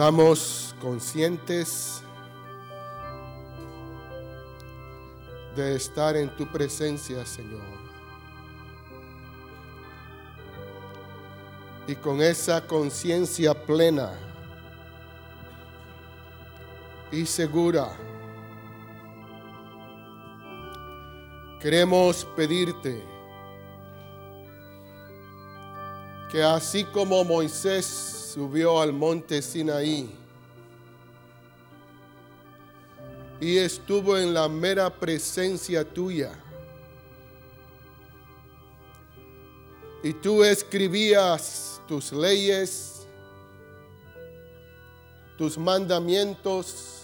[0.00, 2.02] Estamos conscientes
[5.54, 7.60] de estar en tu presencia, Señor.
[11.86, 14.10] Y con esa conciencia plena
[17.12, 17.94] y segura,
[21.60, 23.04] queremos pedirte
[26.32, 30.08] que así como Moisés subió al monte Sinaí
[33.40, 36.32] y estuvo en la mera presencia tuya,
[40.02, 43.06] y tú escribías tus leyes,
[45.36, 47.02] tus mandamientos,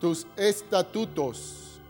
[0.00, 1.80] tus estatutos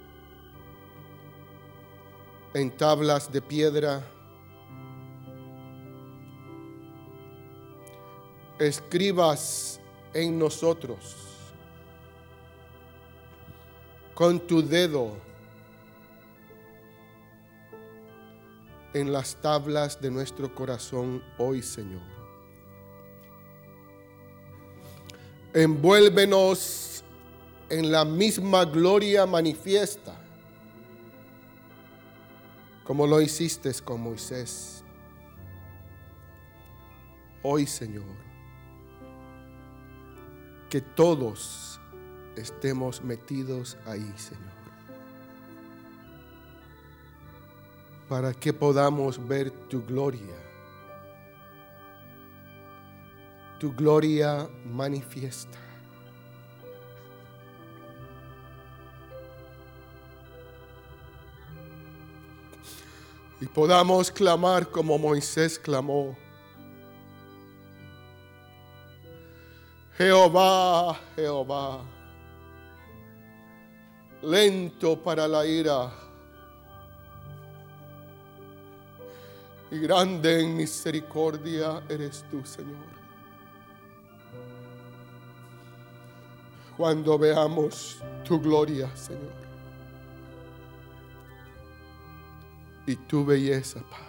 [2.54, 4.02] en tablas de piedra,
[8.58, 9.80] escribas
[10.14, 11.16] en nosotros
[14.14, 15.16] con tu dedo
[18.94, 22.02] en las tablas de nuestro corazón hoy, Señor.
[25.54, 27.04] Envuélvenos
[27.68, 30.16] en la misma gloria manifiesta,
[32.82, 34.82] como lo hiciste con Moisés.
[37.42, 38.27] Hoy, Señor
[40.68, 41.80] que todos
[42.36, 44.58] estemos metidos ahí, Señor.
[48.08, 50.34] Para que podamos ver tu gloria.
[53.58, 55.58] Tu gloria manifiesta.
[63.40, 66.16] Y podamos clamar como Moisés clamó.
[69.98, 71.80] Jehová, Jehová,
[74.22, 75.90] lento para la ira
[79.72, 82.76] y grande en misericordia eres tú, Señor.
[86.76, 89.32] Cuando veamos tu gloria, Señor,
[92.86, 94.07] y tu belleza, Padre.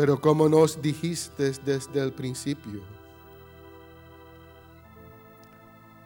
[0.00, 2.80] Pero como nos dijiste desde el principio,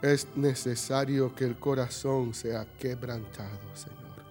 [0.03, 4.25] es necesario que el corazón sea quebrantado, Señor.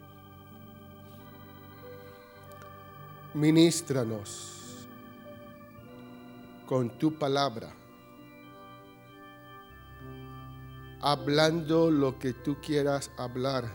[3.34, 4.85] Ministranos
[6.66, 7.73] con tu palabra,
[11.00, 13.72] hablando lo que tú quieras hablar.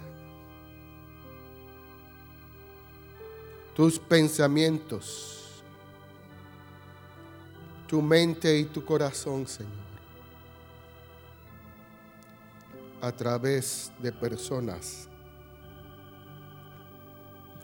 [3.74, 5.47] Tus pensamientos
[7.88, 9.72] tu mente y tu corazón, Señor,
[13.00, 15.08] a través de personas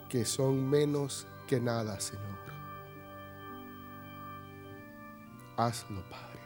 [0.08, 2.24] que son menos que nada, Señor.
[5.56, 6.40] Hazlo, Padre.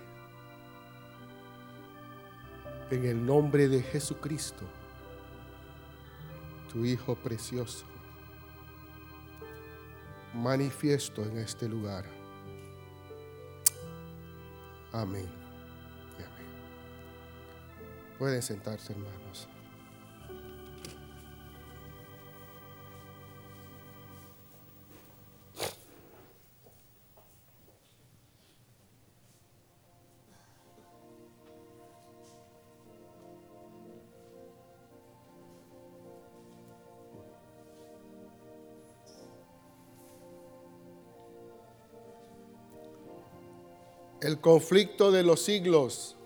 [2.91, 4.65] En el nombre de Jesucristo,
[6.73, 7.87] tu Hijo precioso,
[10.35, 12.18] manifiesto en este lugar.
[14.93, 15.29] Amén
[16.19, 16.47] y amén.
[18.19, 19.49] Pueden sentarse, hermanos.
[44.21, 46.17] El conflicto de los siglos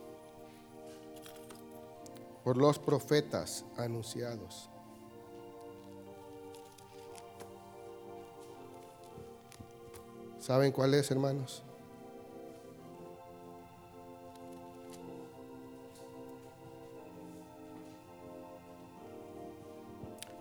[2.43, 4.69] por los profetas anunciados.
[10.41, 11.62] ¿Saben cuál es, hermanos?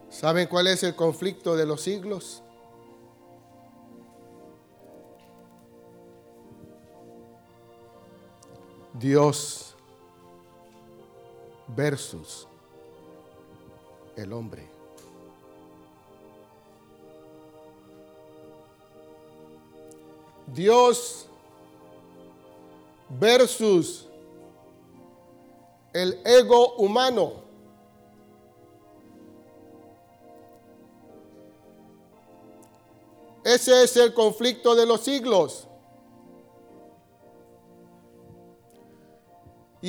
[0.10, 2.44] ¿Saben cuál es el conflicto de los siglos?
[9.02, 9.74] Dios
[11.76, 12.48] versus
[14.16, 14.70] el hombre.
[20.46, 21.26] Dios
[23.10, 24.08] versus
[25.94, 27.42] el ego humano.
[33.44, 35.68] Ese es el conflicto de los siglos.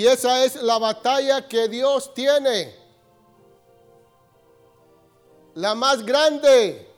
[0.02, 2.75] Y esa es la batalla que Dios tiene.
[5.54, 6.93] La más grande.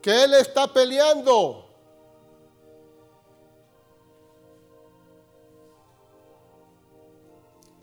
[0.00, 1.68] Que Él está peleando.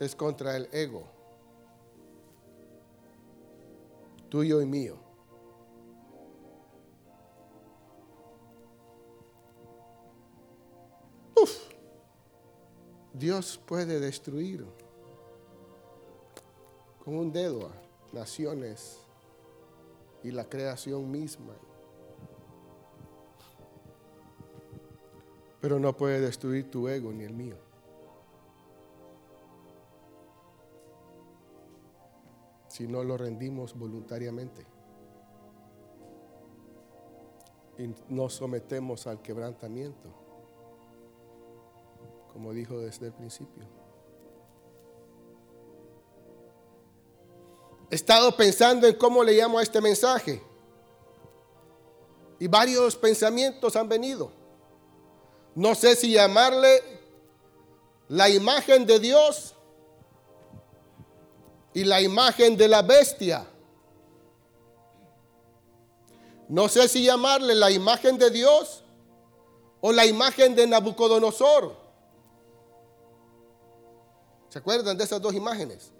[0.00, 1.04] Es contra el ego.
[4.28, 5.07] Tuyo y mío.
[13.18, 14.64] Dios puede destruir
[17.04, 17.72] con un dedo a
[18.14, 19.00] naciones
[20.22, 21.54] y la creación misma.
[25.60, 27.56] Pero no puede destruir tu ego ni el mío.
[32.68, 34.64] Si no lo rendimos voluntariamente
[37.78, 40.27] y nos sometemos al quebrantamiento
[42.38, 43.64] como dijo desde el principio.
[47.90, 50.40] He estado pensando en cómo le llamo a este mensaje.
[52.38, 54.30] Y varios pensamientos han venido.
[55.56, 56.80] No sé si llamarle
[58.06, 59.56] la imagen de Dios
[61.74, 63.48] y la imagen de la bestia.
[66.48, 68.84] No sé si llamarle la imagen de Dios
[69.80, 71.87] o la imagen de Nabucodonosor.
[74.48, 75.92] ¿Se acuerdan de esas dos imágenes?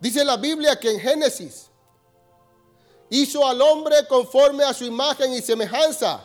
[0.00, 1.70] Dice la Biblia que en Génesis
[3.10, 6.24] hizo al hombre conforme a su imagen y semejanza.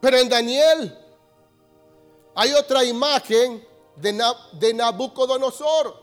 [0.00, 0.98] Pero en Daniel
[2.34, 3.66] hay otra imagen
[3.96, 6.02] de, Nabucodonosor.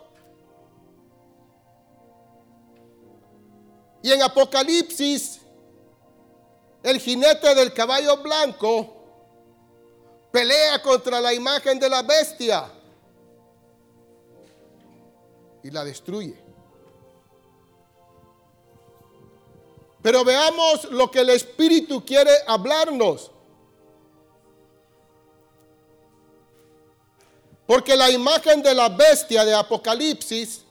[4.03, 5.41] Y en Apocalipsis,
[6.83, 9.00] el jinete del caballo blanco
[10.31, 12.71] pelea contra la imagen de la bestia
[15.63, 16.41] y la destruye.
[20.01, 23.29] Pero veamos lo que el Espíritu quiere hablarnos.
[27.67, 30.65] Porque la imagen de la bestia de Apocalipsis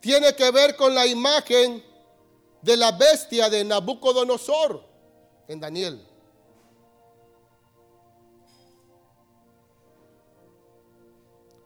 [0.00, 1.84] tiene que ver con la imagen
[2.62, 4.82] de la bestia de Nabucodonosor
[5.48, 6.05] en Daniel.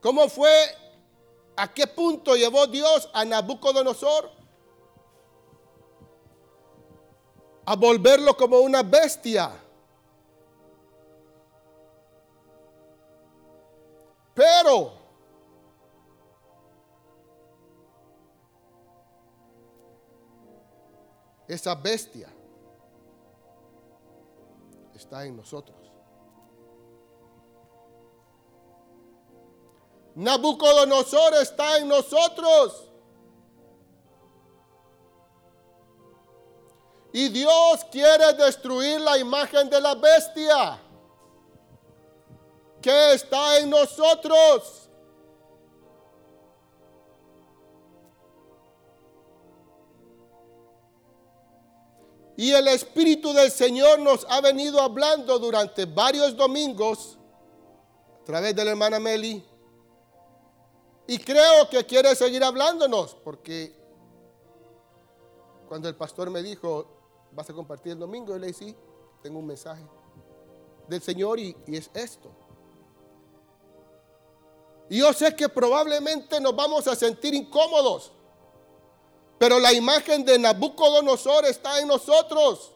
[0.01, 0.51] ¿Cómo fue?
[1.57, 4.31] ¿A qué punto llevó Dios a Nabucodonosor?
[7.67, 9.53] A volverlo como una bestia.
[14.35, 14.93] Pero
[21.47, 22.29] esa bestia
[24.95, 25.80] está en nosotros.
[30.21, 32.87] Nabucodonosor está en nosotros.
[37.11, 40.79] Y Dios quiere destruir la imagen de la bestia
[42.83, 44.91] que está en nosotros.
[52.37, 57.17] Y el Espíritu del Señor nos ha venido hablando durante varios domingos
[58.21, 59.50] a través de la hermana Meli
[61.11, 63.75] y creo que quiere seguir hablándonos, porque
[65.67, 66.87] cuando el pastor me dijo,
[67.33, 68.77] vas a compartir el domingo, yo le dije, sí,
[69.21, 69.85] tengo un mensaje
[70.87, 72.31] del Señor y, es esto.
[74.89, 78.13] Y yo sé que probablemente nos vamos a sentir incómodos,
[79.37, 82.71] pero la imagen de Nabucodonosor está en nosotros.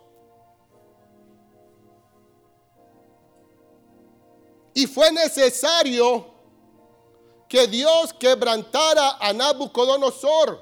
[4.74, 6.33] Y fue necesario
[7.54, 10.60] que Dios quebrantara a Nabucodonosor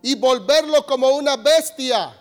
[0.00, 2.18] y volverlo como una bestia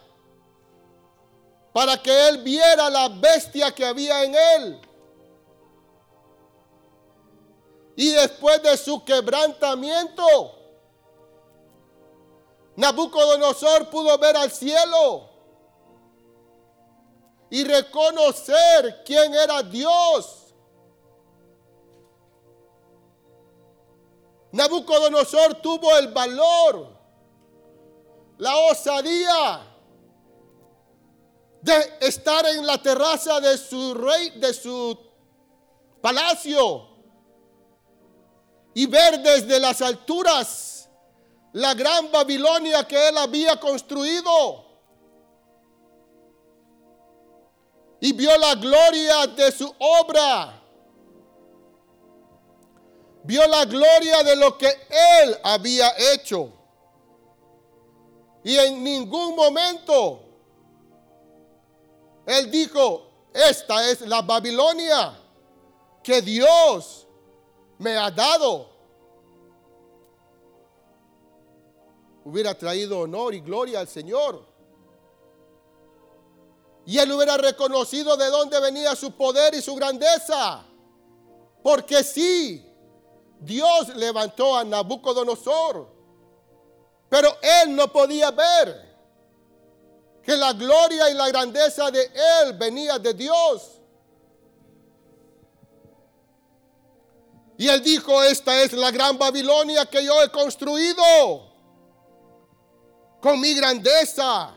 [1.71, 4.81] para que él viera la bestia que había en él.
[7.95, 10.27] Y después de su quebrantamiento,
[12.75, 15.29] Nabucodonosor pudo ver al cielo
[17.49, 20.38] y reconocer quién era Dios
[24.51, 26.87] Nabucodonosor tuvo el valor,
[28.37, 29.61] la osadía
[31.61, 34.97] de estar en la terraza de su rey, de su
[36.01, 36.87] palacio,
[38.73, 40.89] y ver desde las alturas
[41.53, 44.65] la gran Babilonia que él había construido.
[48.01, 50.58] Y vio la gloria de su obra.
[53.29, 56.51] Vio la gloria de lo que él había hecho.
[58.43, 60.23] Y en ningún momento
[62.25, 65.15] él dijo, esta es la Babilonia
[66.01, 67.05] que Dios
[67.77, 68.67] me ha dado.
[72.25, 74.43] Hubiera traído honor y gloria al Señor.
[76.83, 80.65] Y él hubiera reconocido de dónde venía su poder y su grandeza.
[81.61, 82.65] Porque sí,
[83.39, 85.87] Dios levantó a Nabucodonosor.
[87.09, 88.89] Pero él no podía ver
[90.23, 93.79] que la gloria y la grandeza de él venía de Dios.
[97.57, 101.03] Y él dijo, esta es la gran Babilonia que yo he construido
[103.19, 104.55] con mi grandeza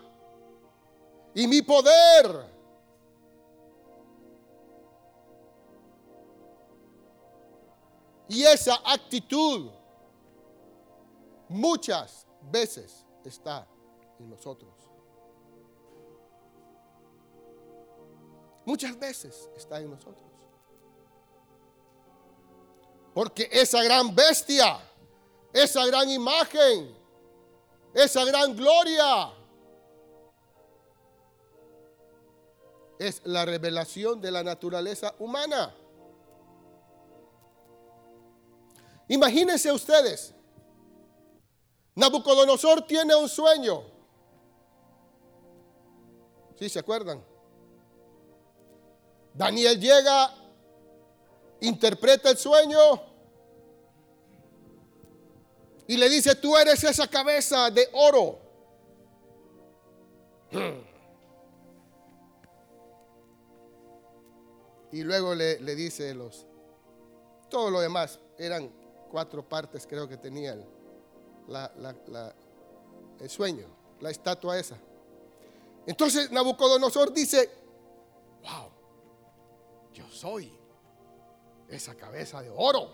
[1.35, 2.52] y mi poder.
[8.33, 9.71] Y esa actitud
[11.51, 13.69] muchas veces está
[14.19, 14.73] en nosotros.
[18.65, 20.31] Muchas veces está en nosotros.
[23.13, 24.81] Porque esa gran bestia,
[25.53, 26.97] esa gran imagen,
[27.93, 29.31] esa gran gloria,
[32.99, 35.75] es la revelación de la naturaleza humana.
[39.13, 40.33] Imagínense ustedes,
[41.95, 43.83] Nabucodonosor tiene un sueño.
[46.59, 47.23] ¿Sí se acuerdan?
[49.35, 50.35] Daniel llega
[51.61, 52.79] interpreta el sueño
[55.87, 58.39] y le dice, tú eres esa cabeza de oro.
[64.91, 66.47] Y luego le, dice los,
[67.51, 68.82] todo lo demás, eran
[69.13, 70.65] cuatro partes creo que tenía el,
[73.21, 73.67] el sueño,
[74.01, 74.79] la estatua esa.
[75.87, 77.51] Entonces Nabucodonosor dice,
[78.43, 78.71] wow,
[79.93, 80.59] yo soy
[81.69, 82.89] esa cabeza de oro.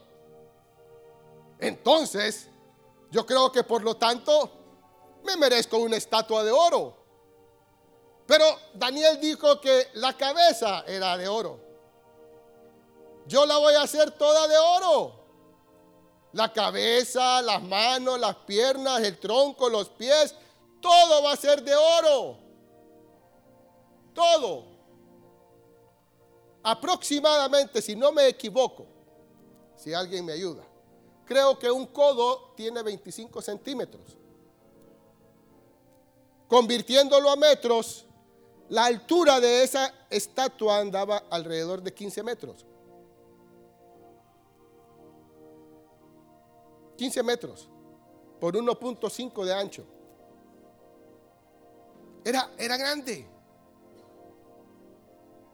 [1.60, 2.48] Entonces,
[3.10, 4.50] yo creo que por lo tanto
[5.25, 6.96] me merezco una estatua de oro.
[8.26, 8.44] Pero
[8.75, 11.60] Daniel dijo que la cabeza era de oro.
[13.26, 15.17] Yo la voy a hacer toda de oro.
[16.38, 20.37] La cabeza, las manos, las piernas, el tronco, los pies,
[20.80, 22.38] todo va a ser de oro.
[24.14, 24.78] Todo
[26.62, 28.87] aproximadamente, si no me equivoco,
[29.75, 30.62] si alguien me ayuda,
[31.25, 34.16] creo que un codo tiene 25 centímetros.
[36.47, 38.07] Convirtiéndolo a metros,
[38.68, 42.64] la altura de esa estatua andaba alrededor de 15 metros.
[46.98, 47.68] 15 metros
[48.40, 49.86] por 1.5 de ancho.
[52.24, 53.26] Era, era grande.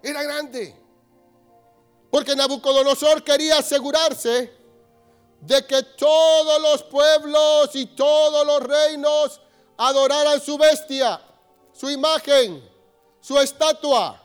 [0.02, 0.74] Era grande.
[2.10, 4.52] Porque Nabucodonosor quería asegurarse
[5.40, 9.40] de que todos los pueblos y todos los reinos
[9.76, 11.20] adoraran su bestia,
[11.72, 12.66] su imagen,
[13.20, 14.20] su estatua.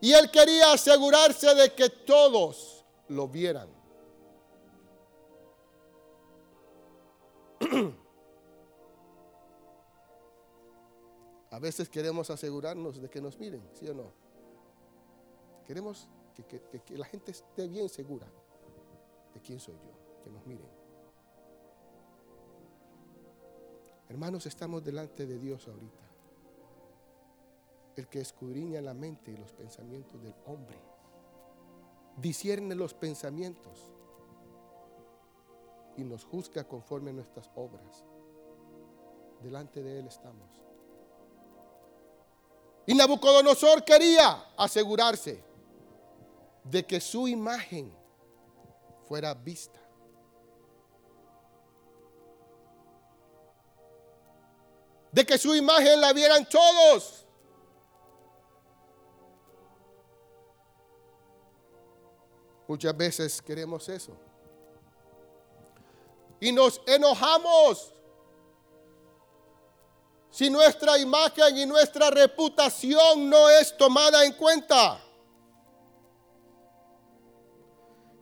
[0.00, 3.79] Y él quería asegurarse de que todos lo vieran.
[11.50, 14.12] A veces queremos asegurarnos de que nos miren, ¿sí o no?
[15.66, 16.08] Queremos
[16.48, 16.62] que,
[16.96, 18.26] la gente esté bien segura
[19.34, 20.68] de quién soy yo, que nos miren.
[24.08, 26.04] Hermanos, estamos delante de Dios ahorita,
[27.96, 30.78] el que escudriña la mente y los pensamientos del hombre,
[32.16, 33.90] discierne los pensamientos
[35.96, 38.04] y nos juzga conforme a nuestras obras.
[39.42, 40.48] Delante de Él estamos.
[42.86, 45.42] Y Nabucodonosor quería asegurarse
[46.64, 47.94] de que su imagen
[49.06, 49.78] fuera vista.
[55.12, 57.26] De que su imagen la vieran todos.
[62.68, 64.29] Muchas veces queremos eso.
[66.40, 67.92] Y nos enojamos
[70.30, 75.00] si nuestra imagen y nuestra reputación no es tomada en cuenta.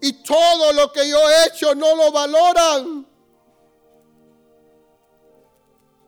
[0.00, 3.06] Y todo lo que yo he hecho no lo valoran.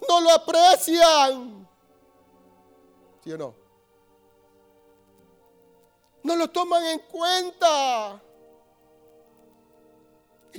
[0.09, 1.69] No lo aprecian.
[3.23, 3.55] ¿Sí o no?
[6.23, 8.23] No lo toman en cuenta.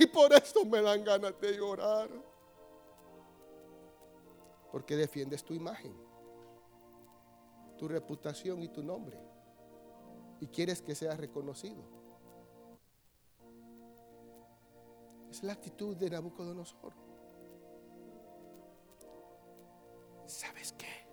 [0.02, 2.10] Y por eso me dan ganas de llorar.
[4.72, 5.94] Porque defiendes tu imagen,
[7.78, 9.16] tu reputación y tu nombre.
[10.40, 11.84] Y quieres que seas reconocido.
[15.30, 16.92] Es la actitud de Nabucodonosor.
[20.26, 21.06] ¿Sabes qué?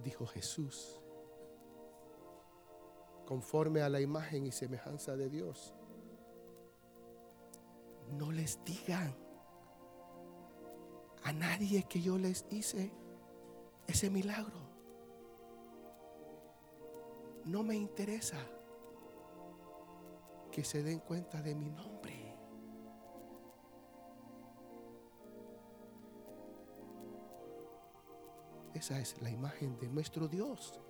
[0.00, 1.00] Dijo Jesús,
[3.26, 5.77] conforme a la imagen y semejanza de Dios.
[8.12, 9.14] No les digan
[11.24, 12.92] a nadie que yo les hice
[13.86, 14.68] ese milagro.
[17.44, 18.38] No me interesa
[20.50, 22.36] que se den cuenta de mi nombre.
[28.74, 30.80] Esa es la imagen de nuestro Dios.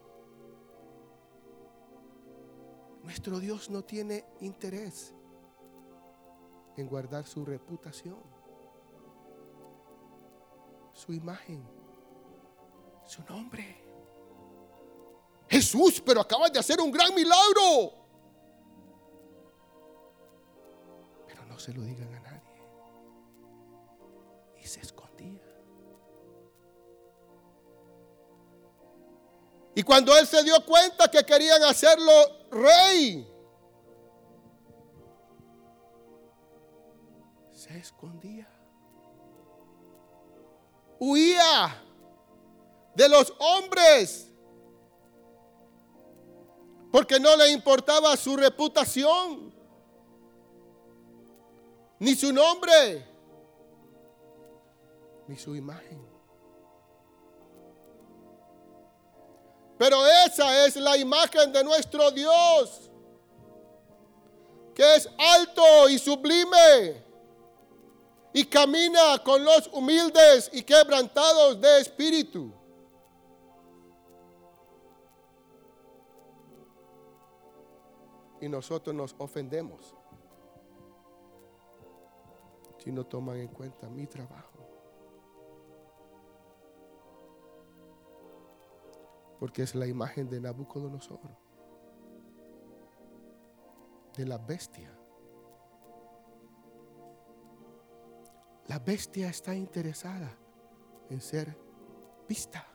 [3.02, 5.14] Nuestro Dios no tiene interés
[6.80, 8.22] en guardar su reputación,
[10.92, 11.66] su imagen,
[13.04, 13.84] su nombre.
[15.48, 17.94] Jesús, pero acabas de hacer un gran milagro.
[21.26, 22.62] Pero no se lo digan a nadie.
[24.62, 25.42] Y se escondía.
[29.74, 32.12] Y cuando él se dio cuenta que querían hacerlo
[32.50, 33.37] rey,
[37.78, 38.48] escondía.
[40.98, 41.82] Huía
[42.94, 44.28] de los hombres
[46.90, 49.54] porque no le importaba su reputación,
[51.98, 53.06] ni su nombre,
[55.26, 56.06] ni su imagen.
[59.78, 62.90] Pero esa es la imagen de nuestro Dios,
[64.74, 67.07] que es alto y sublime
[68.32, 72.52] y camina con los humildes y quebrantados de espíritu.
[78.40, 79.94] Y nosotros nos ofendemos
[82.78, 84.58] si no toman en cuenta mi trabajo.
[89.40, 91.20] Porque es la imagen de Nabucodonosor,
[94.16, 94.97] de la bestia.
[98.68, 100.30] La bestia está interesada
[101.08, 101.56] en ser
[102.28, 102.66] vista.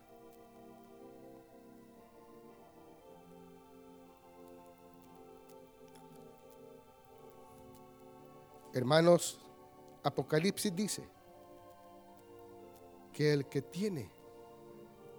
[8.73, 9.39] Hermanos,
[10.03, 11.07] Apocalipsis dice
[13.13, 14.11] que el que tiene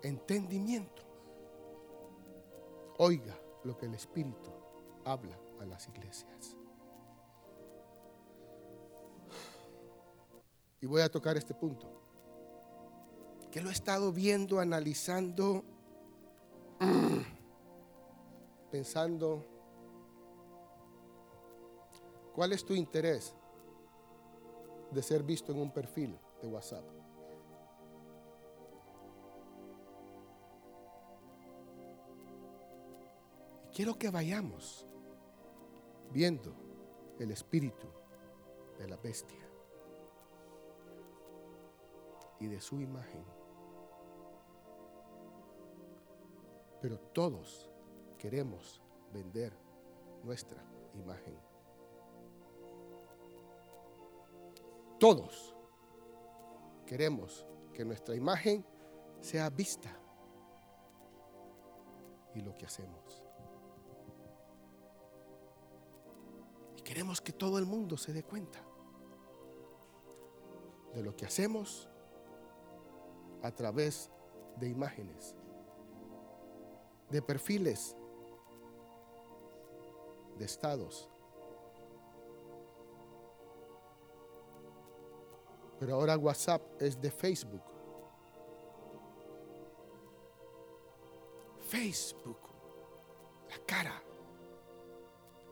[0.03, 1.03] entendimiento,
[2.99, 4.51] oiga lo que el Espíritu
[5.05, 6.54] habla a las iglesias.
[10.85, 11.90] Y voy a tocar este punto,
[13.51, 15.64] que lo he estado viendo, analizando,
[18.70, 19.47] pensando,
[22.35, 23.35] ¿cuál es tu interés
[24.90, 26.85] de ser visto en un perfil de WhatsApp?
[33.75, 34.87] Quiero que vayamos
[36.12, 36.55] viendo
[37.18, 37.87] el espíritu
[38.79, 39.44] de la bestia
[42.40, 43.25] y de su imagen.
[46.81, 47.70] Pero todos
[48.18, 49.53] queremos vender
[50.23, 50.62] nuestra
[50.94, 51.38] imagen.
[54.99, 55.55] Todos
[56.87, 58.64] queremos que nuestra imagen
[59.20, 59.90] sea vista
[62.35, 63.23] y lo que hacemos.
[66.77, 68.61] Y queremos que todo el mundo se dé cuenta
[70.92, 71.88] de lo que hacemos
[73.45, 74.11] a través
[74.57, 75.35] de imágenes,
[77.11, 77.95] de perfiles,
[80.39, 81.11] de estados.
[85.79, 87.61] Pero ahora WhatsApp es de Facebook.
[91.69, 92.39] Facebook,
[93.51, 94.03] la cara,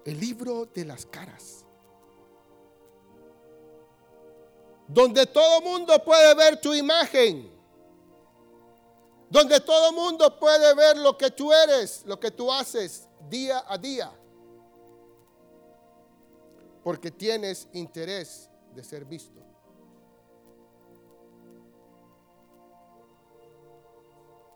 [0.07, 1.67] el libro de las caras.
[4.89, 7.62] Donde todo mundo puede ver tu imagen
[9.33, 13.79] donde todo mundo puede ver lo que tú eres, lo que tú haces día a
[13.79, 14.13] día.
[16.83, 19.41] porque tienes interés de ser visto.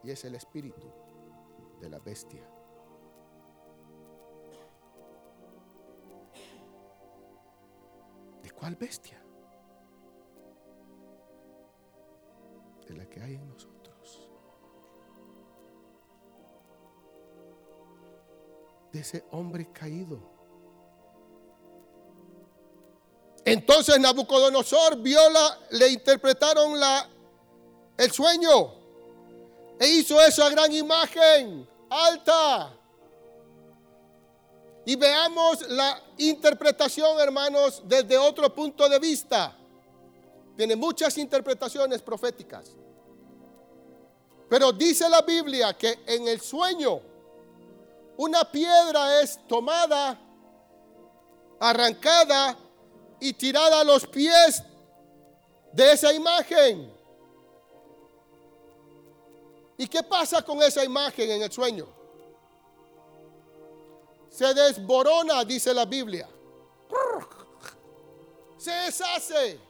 [0.03, 0.93] Y es el espíritu
[1.81, 2.45] de la bestia.
[8.43, 9.23] ¿De cuál bestia?
[12.89, 13.76] De la que hay en nosotros.
[18.97, 20.19] De ese hombre caído.
[23.45, 27.07] Entonces Nabucodonosor vio la, le interpretaron la,
[27.99, 28.73] el sueño
[29.79, 32.75] e hizo esa gran imagen alta.
[34.87, 39.55] Y veamos la interpretación, hermanos, desde otro punto de vista.
[40.57, 42.71] Tiene muchas interpretaciones proféticas.
[44.49, 47.16] Pero dice la Biblia que en el sueño
[48.17, 50.19] una piedra es tomada,
[51.61, 52.57] arrancada
[53.21, 54.63] y tirada a los pies
[55.73, 56.93] de esa imagen.
[59.79, 61.87] ¿Y qué pasa con esa imagen en el sueño?
[64.31, 66.29] Se desborona, dice la Biblia.
[68.57, 69.61] Se deshace.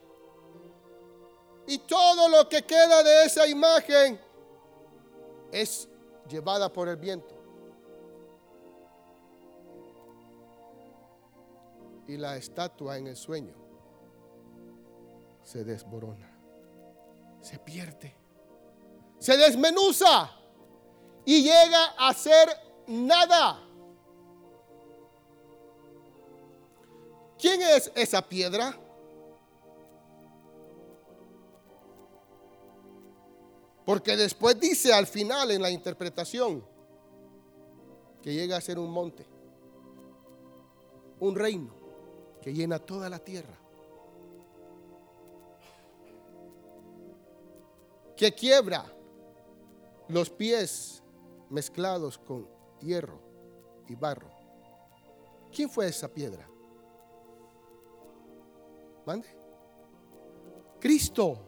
[1.66, 4.20] Y todo lo que queda de esa imagen
[5.50, 5.88] es
[6.28, 7.35] llevada por el viento.
[12.08, 13.54] Y la estatua en el sueño
[15.42, 16.28] se desborona,
[17.40, 18.16] se pierde,
[19.18, 20.30] se desmenuza
[21.24, 22.48] y llega a ser
[22.88, 23.62] nada.
[27.38, 28.76] ¿Quién es esa piedra?
[33.84, 36.64] Porque después dice al final en la interpretación
[38.20, 39.24] que llega a ser un monte,
[41.20, 41.85] un reino
[42.46, 43.58] que llena toda la tierra,
[48.16, 48.86] que quiebra
[50.06, 51.02] los pies
[51.50, 52.48] mezclados con
[52.80, 53.20] hierro
[53.88, 54.30] y barro.
[55.52, 56.48] ¿Quién fue esa piedra?
[59.04, 59.26] ¿Mande?
[60.78, 61.38] Cristo.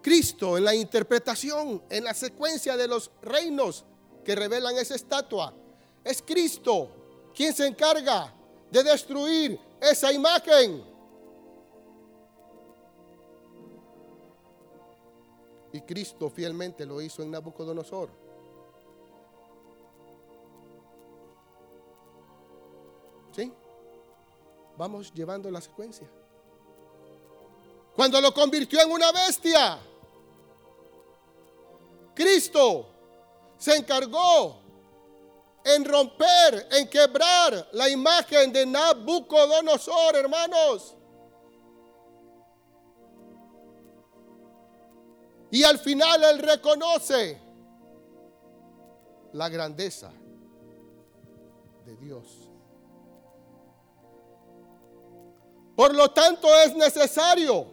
[0.00, 3.84] Cristo en la interpretación, en la secuencia de los reinos
[4.24, 5.52] que revelan esa estatua.
[6.02, 8.34] Es Cristo quien se encarga
[8.74, 10.84] de destruir esa imagen.
[15.72, 18.10] Y Cristo fielmente lo hizo en Nabucodonosor.
[23.36, 23.52] ¿Sí?
[24.76, 26.08] Vamos llevando la secuencia.
[27.94, 29.78] Cuando lo convirtió en una bestia.
[32.12, 32.86] Cristo
[33.56, 34.63] se encargó
[35.64, 40.94] en romper, en quebrar la imagen de Nabucodonosor, hermanos.
[45.50, 47.40] Y al final él reconoce
[49.32, 50.12] la grandeza
[51.86, 52.50] de Dios.
[55.76, 57.66] Por lo tanto es necesario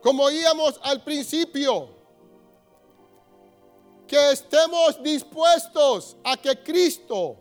[0.00, 1.97] como oíamos al principio,
[4.08, 7.36] que estemos dispuestos a que Cristo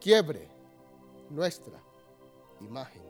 [0.00, 0.48] quiebre
[1.28, 1.80] nuestra
[2.60, 3.04] imagen.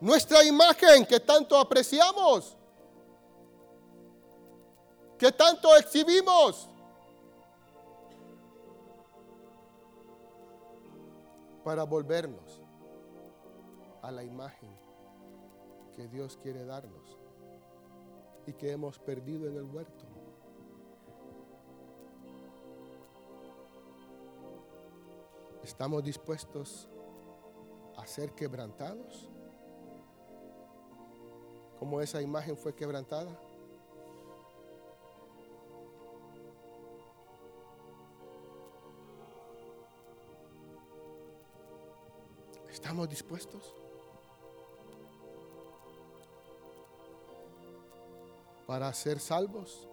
[0.00, 2.56] Nuestra imagen que tanto apreciamos,
[5.18, 6.70] que tanto exhibimos.
[11.64, 12.62] para volvernos
[14.00, 14.75] a la imagen
[15.96, 17.18] que Dios quiere darnos
[18.46, 20.04] y que hemos perdido en el huerto.
[25.64, 26.88] ¿Estamos dispuestos
[27.96, 29.28] a ser quebrantados?
[31.78, 33.40] Como esa imagen fue quebrantada.
[42.70, 43.74] ¿Estamos dispuestos?
[48.66, 49.88] Para ser salvos.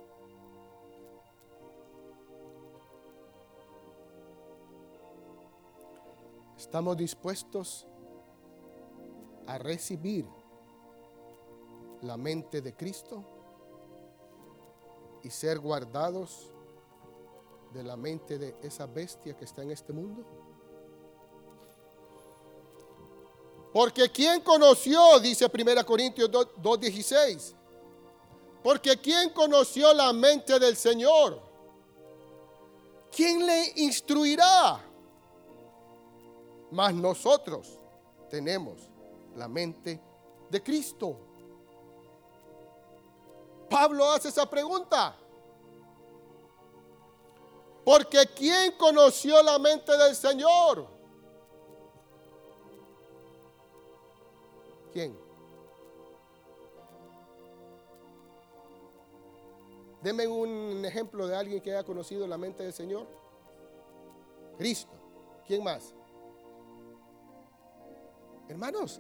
[6.57, 7.86] Estamos dispuestos
[9.45, 10.25] a recibir
[12.01, 13.23] la mente de Cristo
[15.23, 16.51] y ser guardados
[17.73, 20.23] de la mente de esa bestia que está en este mundo.
[23.73, 27.55] Porque quien conoció, dice 1 Corintios 2.16,
[28.63, 31.39] Porque ¿quién conoció la mente del Señor?
[33.12, 34.82] ¿Quién le instruirá?
[36.71, 37.78] Mas nosotros
[38.30, 38.80] tenemos
[39.36, 40.02] la mente
[40.49, 41.17] de Cristo.
[43.69, 45.15] Pablo hace esa pregunta.
[47.84, 50.88] Porque ¿quién conoció la mente del Señor?
[54.93, 55.22] ¿Quién?
[60.04, 63.08] Deme un ejemplo de alguien que haya conocido la mente del Señor.
[64.58, 64.92] Cristo.
[65.48, 65.94] ¿Quién más?
[68.50, 69.00] Hermanos,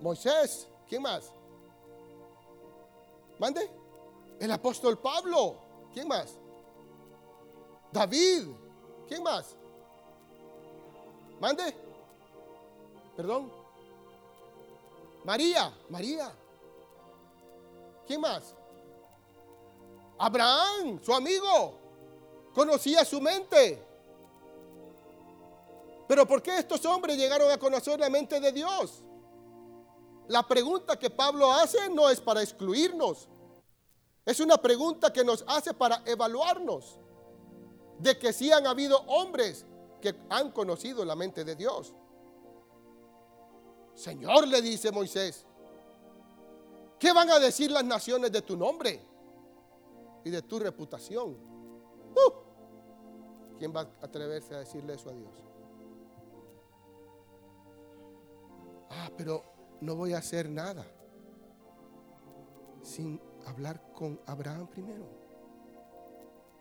[0.00, 0.66] Moisés.
[0.88, 1.32] ¿Quién más?
[3.38, 3.70] Mande.
[4.40, 5.56] El apóstol Pablo.
[5.94, 6.36] ¿Quién más?
[7.92, 8.48] David.
[9.06, 9.54] ¿Quién más?
[11.40, 11.76] Mande.
[13.16, 13.52] Perdón.
[15.24, 15.72] María.
[15.88, 16.32] María.
[18.04, 18.56] ¿Quién más?
[20.20, 21.80] Abraham, su amigo,
[22.52, 23.82] conocía su mente.
[26.06, 29.02] Pero ¿por qué estos hombres llegaron a conocer la mente de Dios?
[30.28, 33.28] La pregunta que Pablo hace no es para excluirnos.
[34.26, 36.98] Es una pregunta que nos hace para evaluarnos
[37.98, 39.64] de que sí han habido hombres
[40.02, 41.94] que han conocido la mente de Dios.
[43.94, 45.46] Señor, le dice Moisés,
[46.98, 49.09] ¿qué van a decir las naciones de tu nombre?
[50.24, 51.30] Y de tu reputación.
[51.30, 52.32] Uh,
[53.58, 55.44] ¿Quién va a atreverse a decirle eso a Dios?
[58.90, 59.42] Ah, pero
[59.80, 60.84] no voy a hacer nada
[62.82, 65.06] sin hablar con Abraham primero,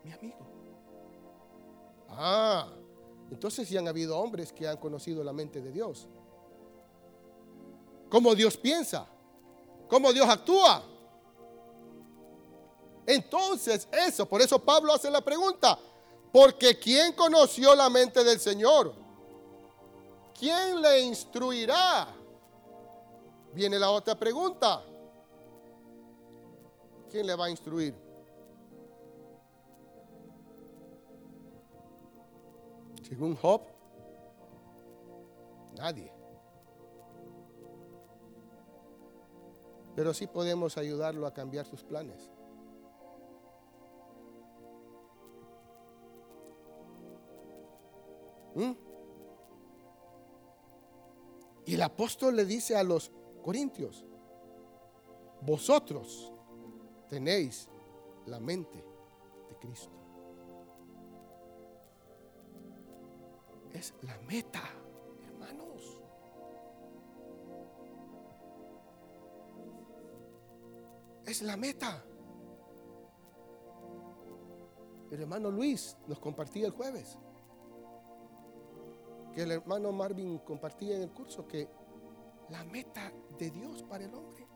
[0.04, 0.48] mi amigo.
[2.10, 2.68] Ah,
[3.32, 6.08] entonces sí han habido hombres que han conocido la mente de Dios.
[8.10, 9.08] Cómo Dios piensa,
[9.88, 10.84] cómo Dios actúa.
[13.10, 15.80] Entonces, eso, por eso Pablo hace la pregunta,
[16.32, 18.94] porque ¿quién conoció la mente del Señor?
[20.38, 22.08] ¿Quién le instruirá?
[23.52, 24.84] Viene la otra pregunta.
[27.10, 27.96] ¿Quién le va a instruir?
[33.08, 33.64] Según Job,
[35.76, 36.14] nadie.
[39.96, 42.29] Pero sí podemos ayudarlo a cambiar sus planes.
[48.60, 48.76] ¿Mm?
[51.66, 53.10] Y el apóstol le dice a los
[53.42, 54.06] corintios,
[55.42, 56.34] vosotros
[57.08, 57.70] tenéis
[58.26, 58.84] la mente
[59.50, 59.96] de Cristo.
[63.72, 64.64] Es la meta,
[65.28, 66.02] hermanos.
[71.26, 72.04] Es la meta.
[75.12, 77.18] El hermano Luis nos compartía el jueves
[79.34, 81.68] que el hermano Marvin compartía en el curso, que
[82.50, 84.48] la meta de Dios para el hombre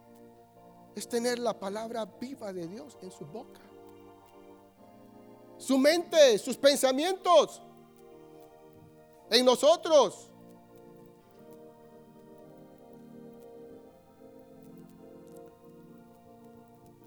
[0.95, 3.61] es tener la palabra viva de Dios en su boca.
[5.57, 7.61] Su mente, sus pensamientos
[9.29, 10.29] en nosotros.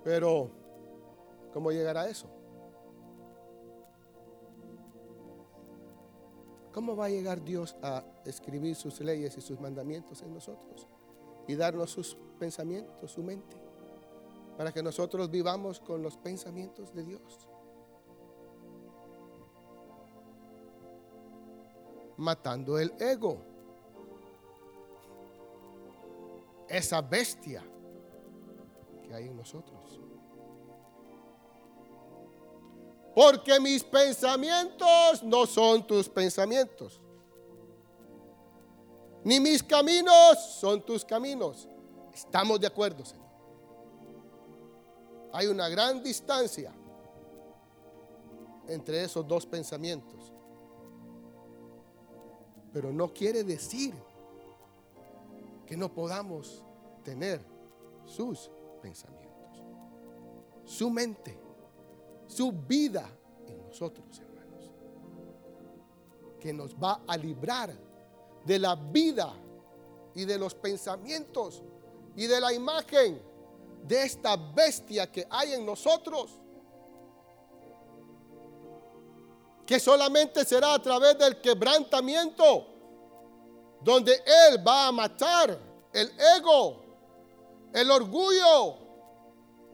[0.03, 0.51] Pero,
[1.53, 2.36] ¿cómo llegar a eso?
[6.77, 10.87] ¿Cómo va a llegar Dios a escribir sus leyes y sus mandamientos en nosotros?
[11.49, 13.57] Y darnos sus pensamientos, su mente,
[14.59, 17.49] para que nosotros vivamos con los pensamientos de Dios.
[22.19, 23.39] Matando el ego.
[26.69, 27.65] Esa bestia
[29.03, 30.06] que hay en nosotros.
[33.17, 37.01] Porque mis pensamientos no son tus pensamientos.
[39.25, 41.67] Ni mis caminos son tus caminos.
[42.13, 43.25] Estamos de acuerdo, Señor.
[45.33, 46.75] Hay una gran distancia
[48.69, 50.31] entre esos dos pensamientos.
[52.71, 53.95] Pero no quiere decir
[55.65, 56.63] que no podamos
[57.03, 57.41] tener
[58.05, 58.51] sus
[58.83, 59.65] pensamientos,
[60.67, 61.46] su mente
[62.27, 63.09] su vida
[63.47, 64.71] en nosotros, hermanos.
[66.41, 67.73] Que nos va a librar
[68.45, 69.33] de la vida
[70.15, 71.63] y de los pensamientos
[72.15, 73.21] y de la imagen
[73.83, 76.31] de esta bestia que hay en nosotros.
[79.67, 82.67] Que solamente será a través del quebrantamiento
[83.81, 84.13] donde
[84.49, 85.59] Él va a matar
[85.93, 86.83] el ego,
[87.73, 88.77] el orgullo,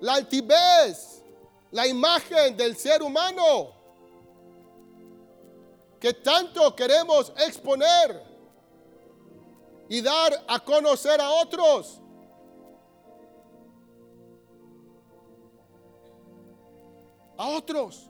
[0.00, 1.21] la altivez,
[1.72, 3.74] la imagen del ser humano
[5.98, 8.22] que tanto queremos exponer
[9.88, 12.00] y dar a conocer a otros.
[17.36, 18.08] A otros.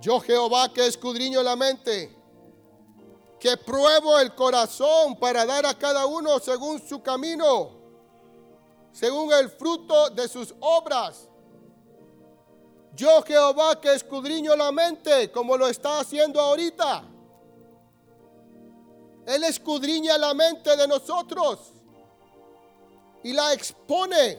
[0.00, 2.21] Yo Jehová que escudriño la mente,
[3.42, 7.72] que pruebo el corazón para dar a cada uno según su camino,
[8.92, 11.28] según el fruto de sus obras.
[12.94, 17.02] Yo Jehová que escudriño la mente, como lo está haciendo ahorita.
[19.26, 21.72] Él escudriña la mente de nosotros
[23.24, 24.38] y la expone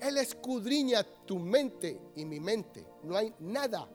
[0.00, 2.86] Él escudriña tu mente y mi mente.
[3.02, 3.88] No hay nada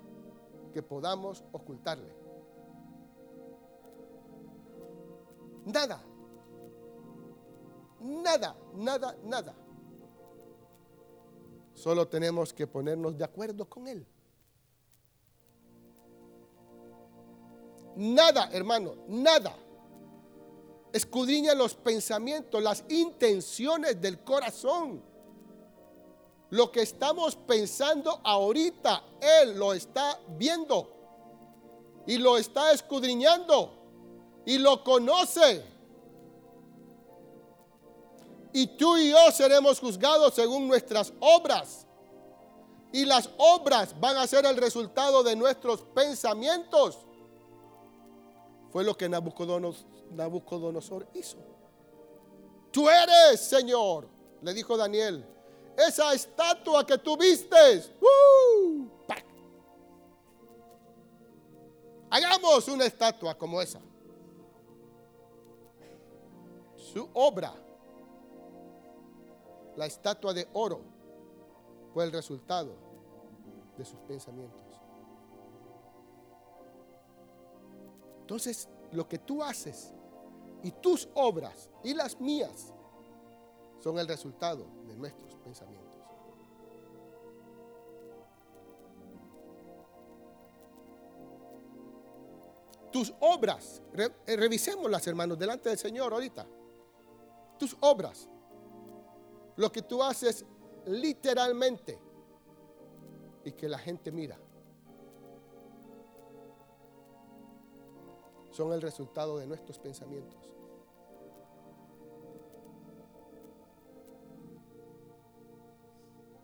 [0.72, 2.14] que podamos ocultarle.
[5.66, 6.02] Nada.
[8.00, 9.56] Nada, nada, nada.
[11.74, 14.06] Solo tenemos que ponernos de acuerdo con Él.
[17.96, 19.56] Nada, hermano, nada.
[20.94, 25.11] Escudriña los pensamientos, las intenciones del corazón.
[26.52, 29.04] Lo que estamos pensando ahorita,
[29.42, 30.88] Él lo está viendo
[32.06, 33.72] y lo está escudriñando
[34.46, 35.64] y lo conoce.
[38.52, 41.88] Y tú y yo seremos juzgados según nuestras obras.
[42.92, 46.98] Y las obras van a ser el resultado de nuestros pensamientos.
[48.72, 51.38] Fue lo que Nabucodonosor, hizo.
[52.72, 54.10] Tú eres, Señor,
[54.42, 55.26] le dijo Daniel,
[55.88, 57.92] esa estatua que tú vistes.
[62.10, 63.80] Hagamos una estatua como esa.
[66.76, 67.54] Su obra,
[69.78, 70.82] la estatua de oro,
[71.94, 72.76] fue el resultado
[73.78, 74.62] de sus pensamientos.
[78.22, 79.94] Entonces, lo que tú haces
[80.64, 82.74] y tus obras y las mías
[83.80, 85.92] son el resultado de nuestros pensamientos.
[92.92, 96.46] Tus obras, eh, revisémoslas hermanos delante del Señor ahorita.
[97.58, 98.28] Tus obras,
[99.56, 100.46] lo que tú haces
[100.86, 102.00] literalmente
[103.46, 104.38] y que la gente mira,
[108.52, 110.52] son el resultado de nuestros pensamientos.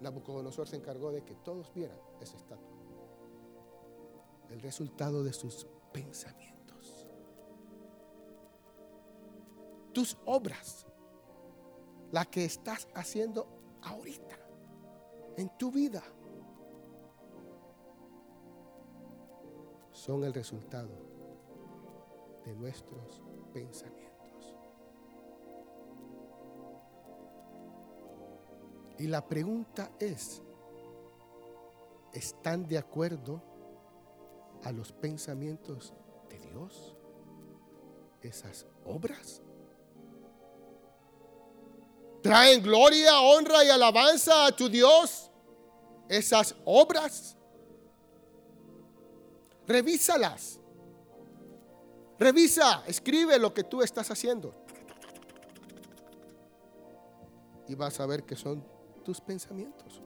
[0.07, 2.77] Nabucodonosor se encargó de que todos vieran esa estatua.
[4.49, 7.05] El resultado de sus pensamientos.
[9.93, 10.87] Tus obras,
[12.11, 13.47] la que estás haciendo
[13.81, 14.39] ahorita,
[15.35, 16.01] en tu vida,
[19.91, 20.95] son el resultado
[22.45, 23.21] de nuestros
[23.53, 24.06] pensamientos.
[28.99, 30.41] Y la pregunta es,
[32.13, 33.41] ¿están de acuerdo
[34.63, 35.93] a los pensamientos
[36.29, 36.95] de Dios?
[38.21, 39.41] Esas obras.
[42.23, 45.29] ¿Traen gloria, honra y alabanza a tu Dios?
[46.09, 47.37] Esas obras.
[49.67, 50.59] Revísalas.
[52.17, 54.55] Revisa, escribe lo que tú estás haciendo.
[57.67, 58.76] Y vas a ver que son
[59.07, 60.01] tus pensamientos.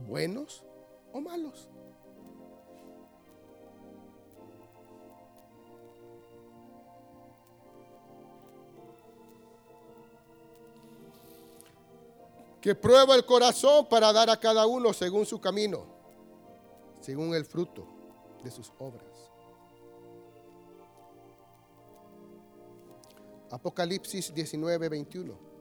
[0.00, 0.64] Buenos
[1.12, 1.68] o malos.
[12.60, 15.84] que prueba el corazón para dar a cada uno según su camino,
[17.02, 17.86] según el fruto
[18.42, 19.30] de sus obras.
[23.50, 25.53] Apocalipsis 19, 21.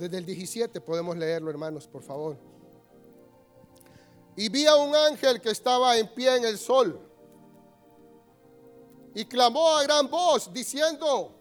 [0.00, 2.38] Desde el 17 podemos leerlo, hermanos, por favor.
[4.34, 6.98] Y vi a un ángel que estaba en pie en el sol
[9.14, 11.34] y clamó a gran voz diciendo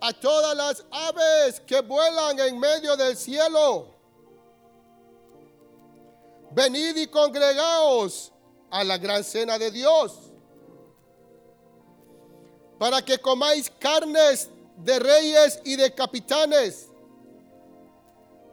[0.00, 3.88] a todas las aves que vuelan en medio del cielo,
[6.52, 8.32] venid y congregaos
[8.70, 10.32] a la gran cena de Dios,
[12.78, 14.48] para que comáis carnes
[14.78, 16.88] de reyes y de capitanes,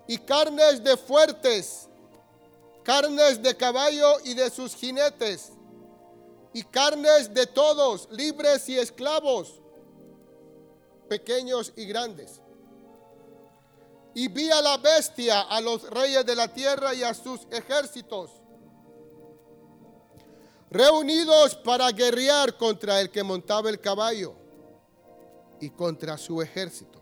[0.09, 1.87] y carnes de fuertes,
[2.81, 5.51] carnes de caballo y de sus jinetes,
[6.51, 9.61] y carnes de todos, libres y esclavos,
[11.07, 12.41] pequeños y grandes.
[14.15, 18.31] Y vi a la bestia, a los reyes de la tierra y a sus ejércitos,
[20.71, 24.33] reunidos para guerrear contra el que montaba el caballo
[25.61, 26.98] y contra su ejército.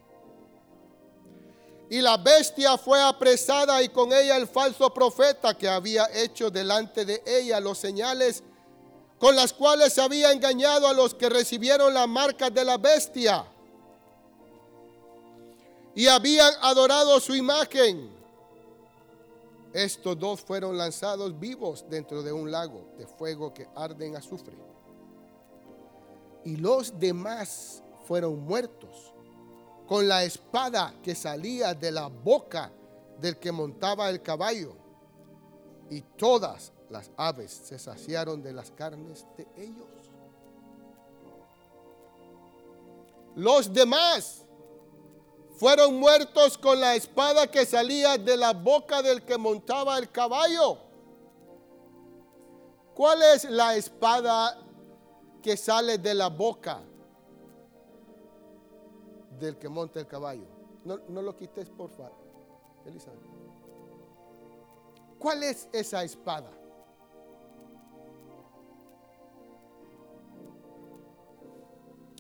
[1.90, 7.06] Y la bestia fue apresada y con ella el falso profeta que había hecho delante
[7.06, 8.44] de ella los señales
[9.20, 13.46] con las cuales había engañado a los que recibieron la marca de la bestia
[15.96, 18.16] y habían adorado su imagen.
[19.74, 24.56] Estos dos fueron lanzados vivos dentro de un lago de fuego que arde en azufre.
[26.46, 29.07] Y los demás fueron muertos
[29.88, 32.72] con la espada que salía de la boca
[33.20, 34.76] del que montaba el caballo.
[35.90, 39.88] Y todas las aves se saciaron de las carnes de ellos.
[43.36, 44.44] Los demás
[45.58, 50.80] fueron muertos con la espada que salía de la boca del que montaba el caballo.
[52.94, 54.60] ¿Cuál es la espada
[55.42, 56.82] que sale de la boca
[59.40, 60.46] del que monta el caballo?
[60.84, 62.12] No, no lo quites, por favor.
[62.86, 63.20] Elizabeth.
[65.20, 66.52] ¿Cuál es esa espada?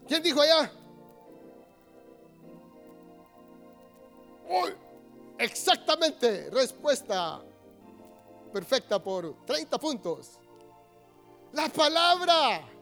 [0.08, 0.72] ¿Quién dijo allá?
[5.40, 7.42] exactamente, respuesta
[8.52, 10.40] perfecta por 30 puntos.
[11.54, 12.77] La palabra.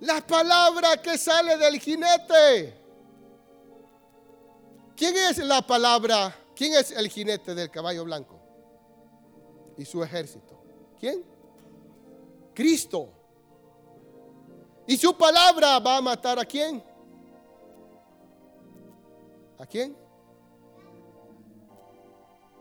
[0.00, 2.74] La palabra que sale del jinete.
[4.96, 6.34] ¿Quién es la palabra?
[6.54, 8.38] ¿Quién es el jinete del caballo blanco?
[9.76, 10.58] Y su ejército.
[10.98, 11.24] ¿Quién?
[12.54, 13.08] Cristo.
[14.86, 16.82] Y su palabra va a matar a quién?
[19.58, 19.96] ¿A quién?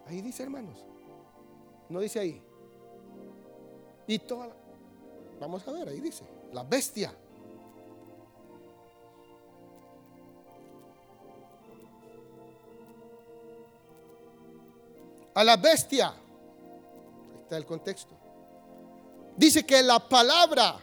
[0.06, 0.86] Ahí dice, hermanos.
[1.88, 2.42] No dice ahí.
[4.08, 4.50] Y toda
[5.40, 6.24] Vamos a ver, ahí dice.
[6.52, 7.14] La bestia.
[15.40, 16.10] A la bestia.
[16.10, 18.14] Ahí está el contexto.
[19.38, 20.76] Dice que la palabra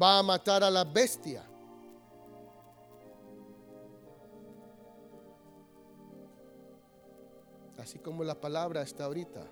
[0.00, 1.44] va a matar a la bestia.
[7.78, 9.44] así como la palabra está ahorita.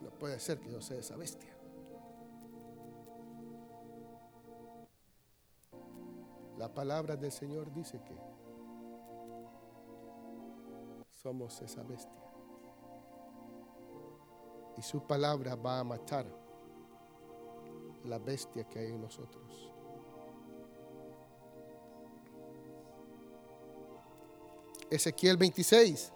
[0.00, 1.51] No puede ser que yo sea esa bestia.
[6.62, 8.16] La palabra del Señor dice que
[11.10, 12.22] somos esa bestia.
[14.76, 16.24] Y su palabra va a matar
[18.04, 19.74] la bestia que hay en nosotros.
[24.88, 26.12] Ezequiel 26.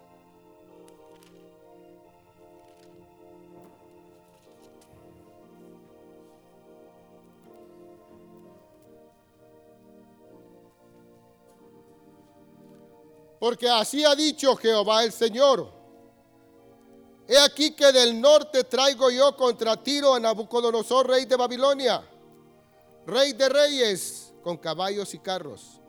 [13.46, 15.72] Porque así ha dicho Jehová el Señor.
[17.28, 22.02] He aquí que del norte traigo yo contra Tiro a Nabucodonosor, rey de Babilonia,
[23.06, 25.80] rey de reyes, con caballos y carros,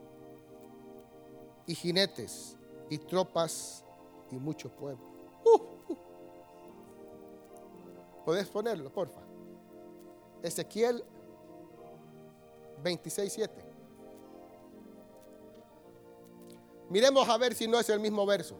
[1.66, 2.56] y jinetes,
[2.90, 3.84] y tropas
[4.30, 5.04] y mucho pueblo.
[5.44, 5.98] Uh, uh.
[8.24, 9.22] ¿Puedes ponerlo, porfa?
[10.44, 11.02] Ezequiel
[12.84, 13.67] 26.7.
[16.88, 18.56] Miremos a ver si no es el mismo verso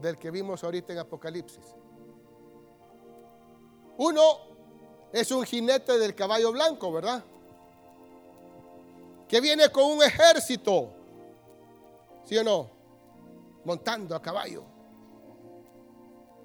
[0.00, 1.64] del que vimos ahorita en Apocalipsis.
[3.96, 4.22] Uno
[5.12, 7.24] es un jinete del caballo blanco, ¿verdad?
[9.28, 11.04] Que viene con un ejército
[12.24, 12.70] ¿Sí o no?
[13.64, 14.64] Montando a caballo.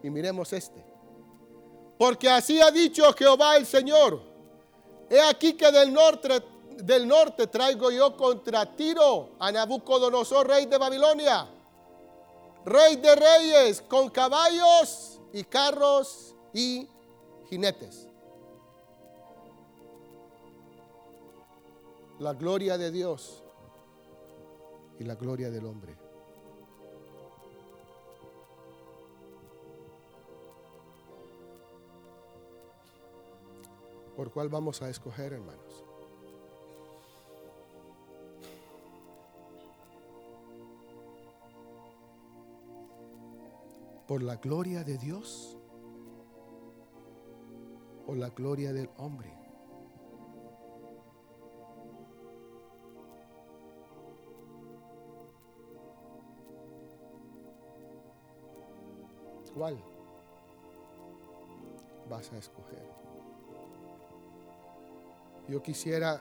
[0.03, 0.83] Y miremos este.
[1.97, 4.21] Porque así ha dicho Jehová el Señor.
[5.09, 6.41] He aquí que del norte,
[6.85, 11.47] del norte traigo yo contra Tiro a Nabucodonosor, rey de Babilonia.
[12.65, 16.87] Rey de reyes, con caballos y carros y
[17.49, 18.09] jinetes.
[22.19, 23.41] la gloria de Dios
[24.99, 25.95] y la gloria del hombre.
[34.17, 35.68] ¿Por cuál vamos a escoger, hermanos?
[44.09, 45.55] ¿Por la gloria de Dios
[48.07, 49.31] o la gloria del hombre?
[59.53, 59.77] ¿Cuál
[62.09, 62.89] vas a escoger?
[65.47, 66.19] Yo quisiera,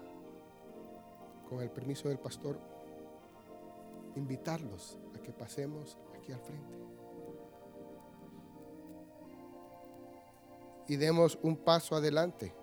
[1.48, 2.60] con el permiso del pastor,
[4.14, 6.97] invitarlos a que pasemos aquí al frente.
[10.88, 12.54] Y demos un paso adelante.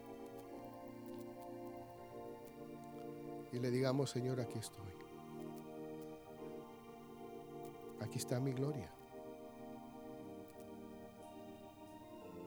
[3.52, 4.92] Y le digamos, Señor, aquí estoy.
[8.02, 8.92] Aquí está mi gloria.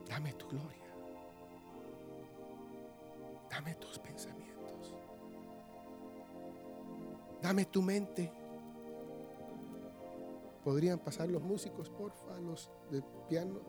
[0.09, 0.95] Dame tu gloria.
[3.49, 4.95] Dame tus pensamientos.
[7.41, 8.33] Dame tu mente.
[10.65, 13.61] ¿Podrían pasar los músicos, porfa, los de piano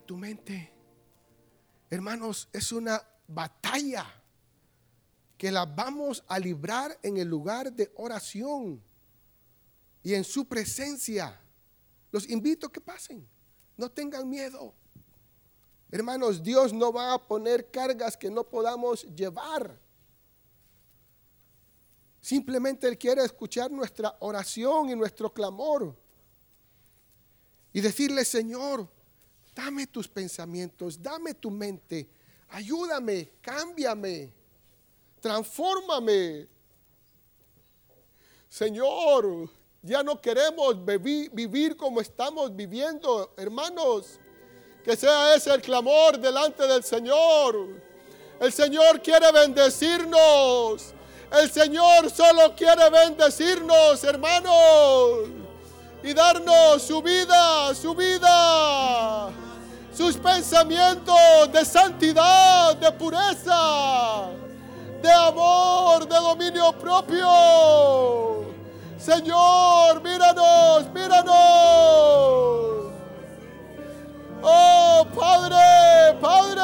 [0.00, 0.72] Tu mente.
[1.90, 4.06] Hermanos, es una batalla
[5.36, 8.82] que la vamos a librar en el lugar de oración
[10.02, 11.40] y en su presencia.
[12.10, 13.26] Los invito a que pasen.
[13.76, 14.74] No tengan miedo.
[15.90, 19.78] Hermanos, Dios no va a poner cargas que no podamos llevar.
[22.20, 25.94] Simplemente Él quiere escuchar nuestra oración y nuestro clamor.
[27.72, 28.88] Y decirle, Señor,
[29.54, 32.08] dame tus pensamientos, dame tu mente,
[32.48, 34.32] ayúdame, cámbiame,
[35.20, 36.48] transfórmame.
[38.48, 39.48] Señor,
[39.82, 44.18] ya no queremos vivir como estamos viviendo, hermanos.
[44.84, 47.80] Que sea ese el clamor delante del Señor.
[48.40, 50.92] El Señor quiere bendecirnos.
[51.30, 55.41] El Señor solo quiere bendecirnos, hermanos.
[56.02, 59.30] Y darnos su vida, su vida.
[59.94, 64.30] Sus pensamientos de santidad, de pureza,
[65.02, 68.46] de amor, de dominio propio.
[68.98, 71.34] Señor, míranos, míranos.
[74.42, 76.62] Oh, Padre, Padre.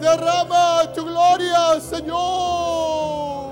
[0.00, 3.45] Derrama tu gloria, Señor.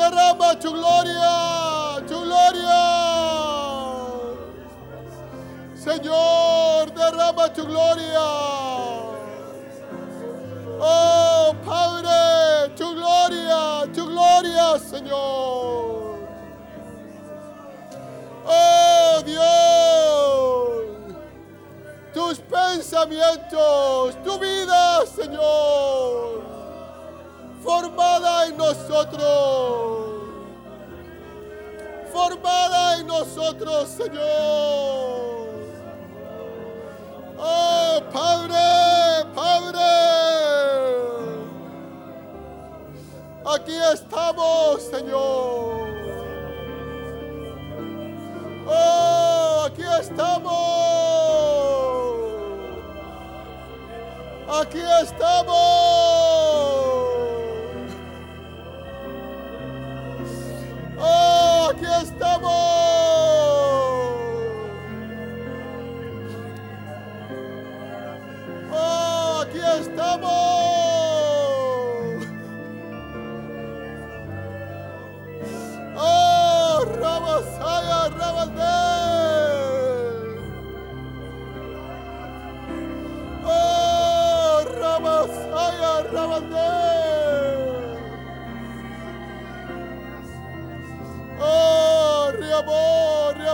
[0.00, 2.82] Derrama tu gloria, tu gloria.
[5.74, 8.28] Señor, derrama tu gloria.
[10.80, 16.16] Oh, Padre, tu gloria, tu gloria, Señor.
[18.46, 20.86] Oh, Dios,
[22.14, 26.29] tus pensamientos, tu vida, Señor,
[27.62, 30.10] formada en nosotros.
[32.12, 34.20] Formada en nosotros, Señor.
[37.38, 39.80] Oh, Padre, Padre.
[43.54, 45.88] Aquí estamos, Señor.
[48.66, 50.60] Oh, aquí estamos.
[54.60, 56.09] Aquí estamos.
[62.20, 62.69] Estamos.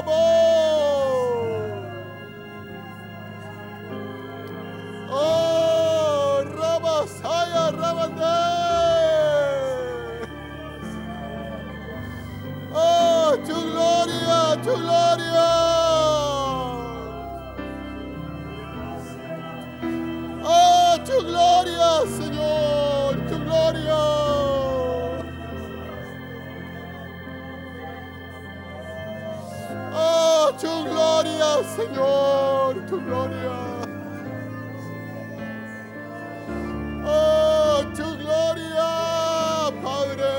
[0.09, 0.46] Oh.
[31.77, 33.59] Señor, tu gloria.
[37.05, 40.35] Oh, tu gloria, Padre.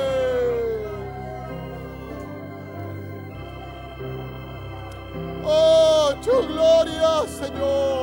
[5.46, 7.97] Oh, tu gloria, Señor.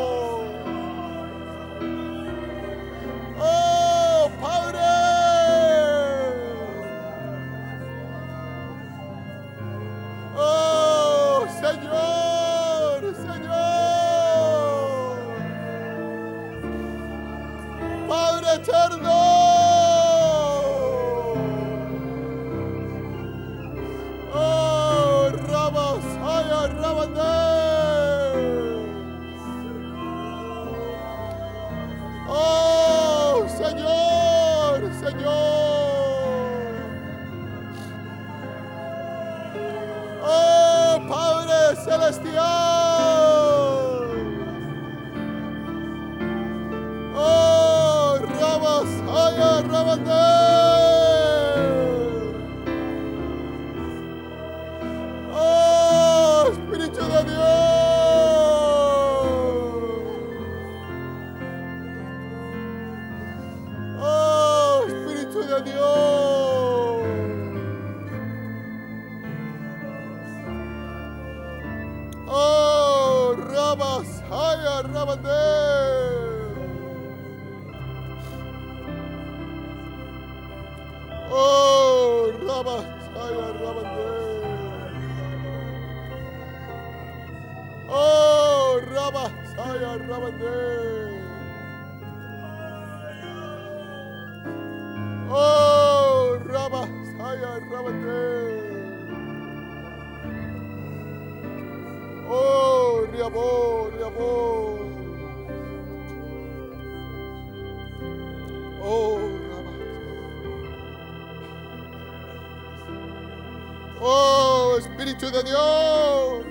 [114.06, 116.44] Oh, Espíritu de Dios.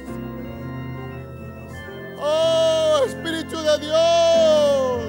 [2.17, 5.03] Oh, Espíritu de Dios.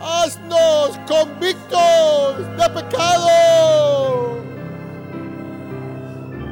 [0.00, 4.40] Haznos convictos de pecado.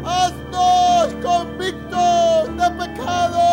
[0.04, 3.43] Haznos convictos de pecado.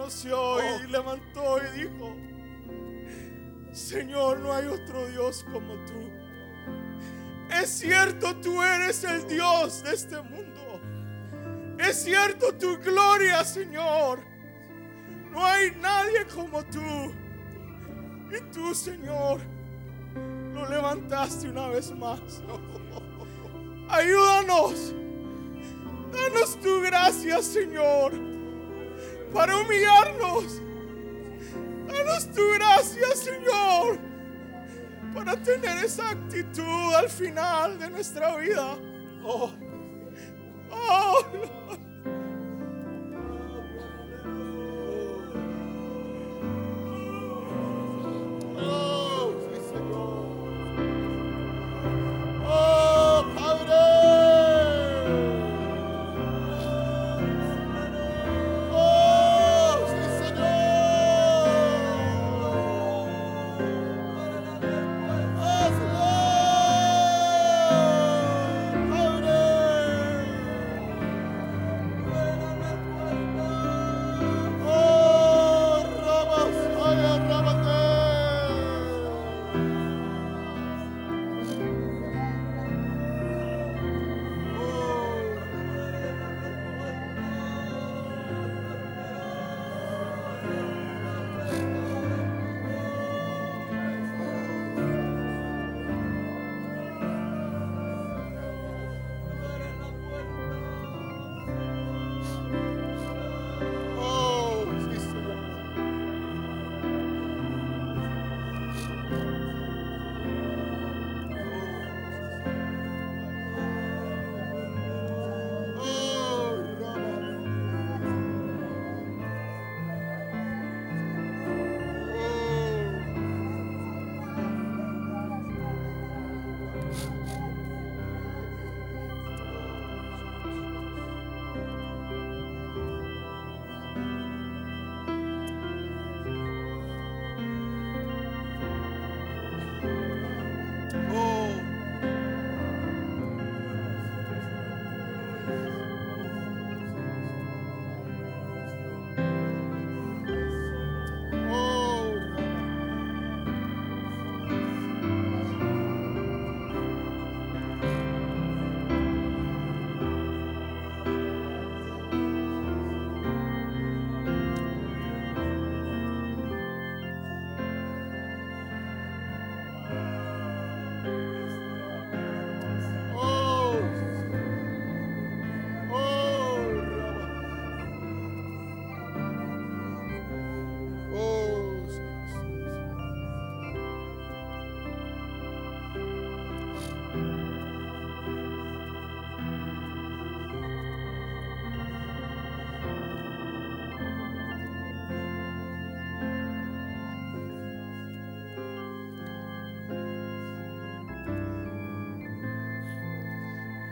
[0.00, 2.16] Reconoció y levantó y dijo,
[3.72, 6.10] Señor, no hay otro Dios como tú.
[7.50, 10.80] Es cierto, tú eres el Dios de este mundo.
[11.78, 14.20] Es cierto tu gloria, Señor.
[15.30, 17.12] No hay nadie como tú.
[18.30, 19.40] Y tú, Señor,
[20.54, 22.20] lo levantaste una vez más.
[23.88, 24.94] Ayúdanos.
[26.12, 28.29] Danos tu gracia, Señor,
[29.32, 30.60] para humillarnos.
[31.86, 33.98] Danos tu gracia, Señor,
[35.14, 38.76] para tener esa actitud al final de nuestra vida.
[39.24, 39.50] Oh,
[40.70, 41.24] oh,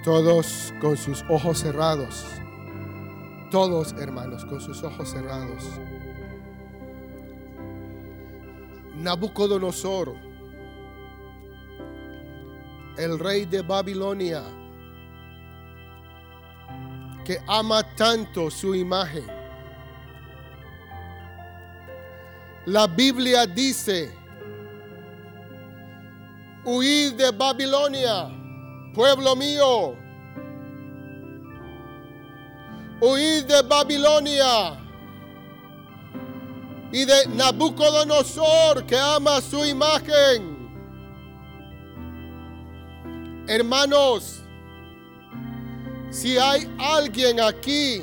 [0.08, 2.24] Todos con sus ojos cerrados.
[3.50, 5.62] Todos hermanos con sus ojos cerrados.
[8.96, 10.14] Nabucodonosor,
[12.96, 14.44] el rey de Babilonia,
[17.26, 19.26] que ama tanto su imagen.
[22.64, 24.10] La Biblia dice,
[26.64, 28.38] huid de Babilonia,
[28.98, 29.94] pueblo mío.
[33.00, 34.76] Huid de Babilonia
[36.90, 40.68] y de Nabucodonosor que ama su imagen.
[43.46, 44.42] Hermanos,
[46.10, 48.02] si hay alguien aquí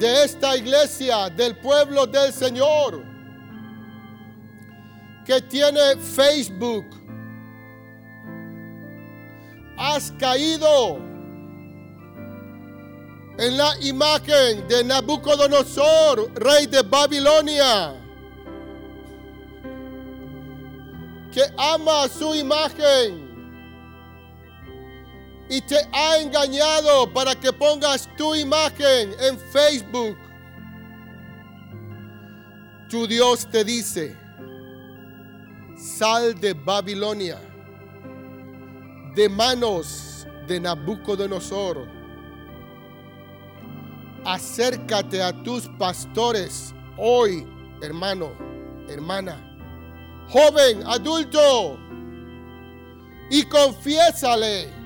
[0.00, 3.04] de esta iglesia, del pueblo del Señor,
[5.24, 6.99] que tiene Facebook,
[9.80, 10.98] has caído
[13.38, 17.94] en la imagen de Nabucodonosor, rey de Babilonia,
[21.32, 23.30] que ama su imagen
[25.48, 30.18] y te ha engañado para que pongas tu imagen en Facebook.
[32.90, 34.14] Tu Dios te dice,
[35.96, 37.49] sal de Babilonia,
[39.14, 41.86] de manos de Nabucodonosor.
[44.24, 47.46] Acércate a tus pastores hoy,
[47.82, 48.32] hermano,
[48.88, 49.36] hermana,
[50.28, 51.78] joven, adulto,
[53.30, 54.80] y confiésale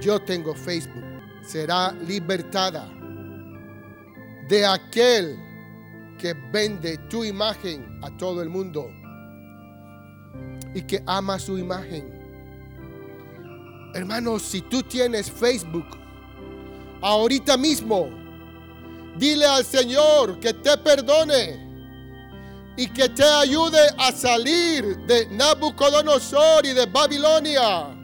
[0.00, 1.04] yo tengo Facebook,
[1.42, 2.88] será libertada
[4.48, 5.38] de aquel
[6.18, 8.90] que vende tu imagen a todo el mundo
[10.74, 12.13] y que ama su imagen.
[13.94, 15.86] Hermanos, si tú tienes Facebook,
[17.00, 18.08] ahorita mismo,
[19.16, 21.62] dile al Señor que te perdone
[22.76, 27.94] y que te ayude a salir de Nabucodonosor y de Babilonia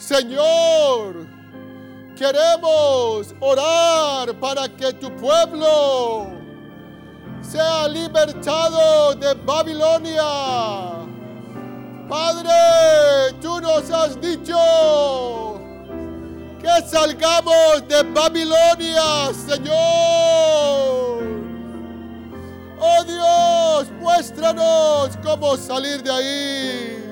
[0.00, 1.26] Señor,
[2.16, 6.30] queremos orar para que tu pueblo
[7.42, 10.99] sea libertado de Babilonia.
[12.10, 15.60] Padre, tú nos has dicho
[16.60, 21.22] que salgamos de Babilonia, Señor.
[22.80, 27.04] Oh Dios, muéstranos cómo salir de ahí.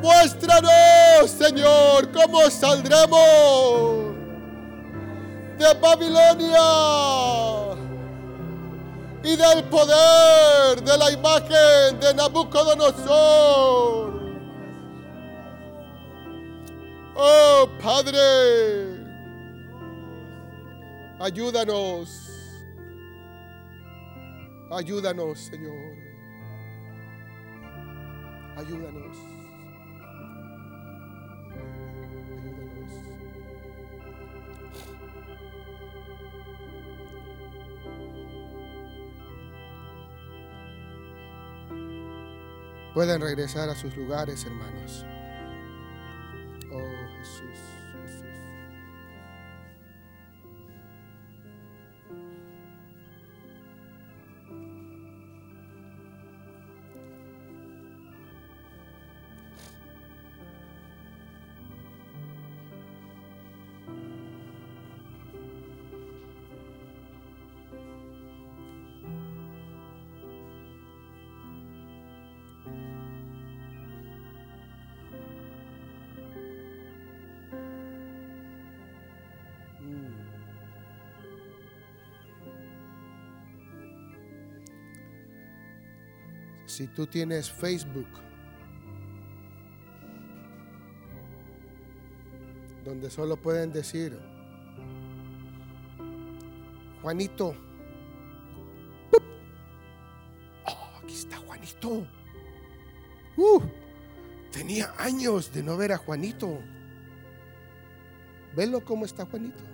[0.00, 4.16] Muéstranos, Señor, cómo saldremos
[5.58, 7.65] de Babilonia
[9.26, 14.14] y del poder de la imagen de Nabucodonosor.
[17.16, 19.04] Oh Padre,
[21.18, 22.30] ayúdanos,
[24.70, 25.96] ayúdanos, Señor,
[28.56, 29.25] ayúdanos.
[42.96, 45.04] Pueden regresar a sus lugares, hermanos.
[86.76, 88.06] Si tú tienes Facebook,
[92.84, 94.20] donde solo pueden decir,
[97.00, 97.54] Juanito,
[100.66, 102.06] oh, aquí está Juanito.
[103.38, 103.62] Uh,
[104.52, 106.60] tenía años de no ver a Juanito.
[108.54, 109.64] Velo cómo está Juanito.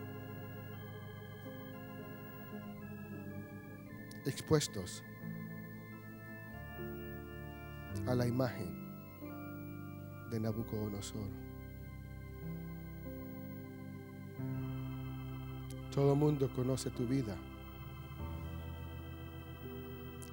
[4.25, 5.03] Expuestos
[8.13, 8.69] a la imagen
[10.31, 11.31] de Nabucodonosor.
[15.95, 17.35] Todo mundo conoce tu vida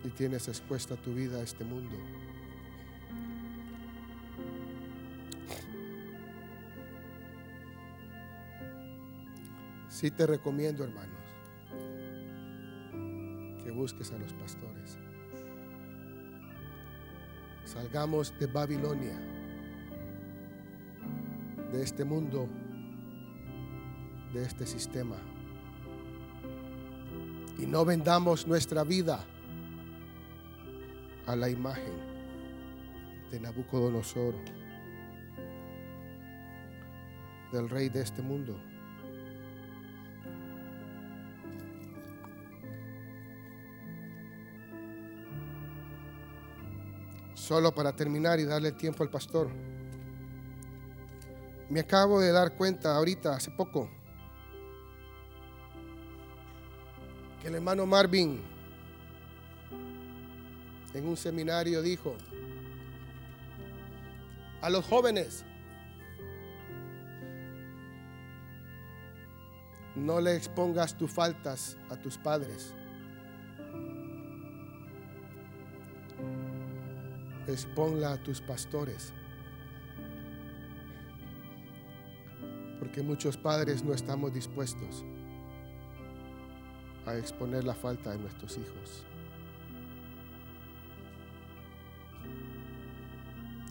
[0.04, 1.96] y tienes expuesta tu vida a este mundo.
[9.88, 11.24] Sí te recomiendo, hermanos,
[13.64, 15.09] que busques a los pastores.
[17.72, 19.16] Salgamos de Babilonia,
[21.72, 22.50] de este mundo,
[24.34, 25.18] de este sistema.
[27.60, 29.24] Y no vendamos nuestra vida
[31.28, 31.94] a la imagen
[33.30, 34.34] de Nabucodonosor,
[37.52, 38.60] del rey de este mundo.
[47.50, 49.50] Solo para terminar y darle tiempo al pastor.
[51.68, 53.90] Me acabo de dar cuenta ahorita, hace poco,
[57.42, 58.40] que el hermano Marvin
[60.94, 62.16] en un seminario dijo
[64.62, 65.44] a los jóvenes,
[69.96, 72.76] no le expongas tus faltas a tus padres.
[77.50, 79.12] Exponla a tus pastores.
[82.78, 85.04] Porque muchos padres no estamos dispuestos
[87.08, 89.04] a exponer la falta de nuestros hijos.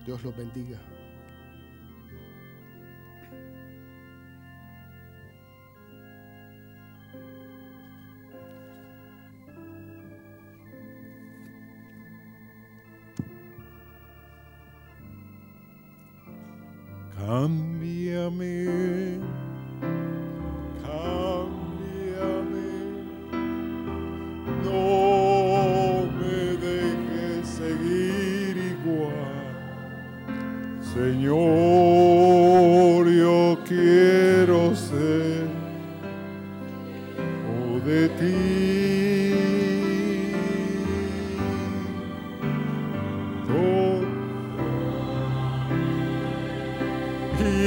[0.04, 0.80] Dios los bendiga.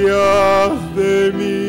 [0.09, 1.60] Haz de mí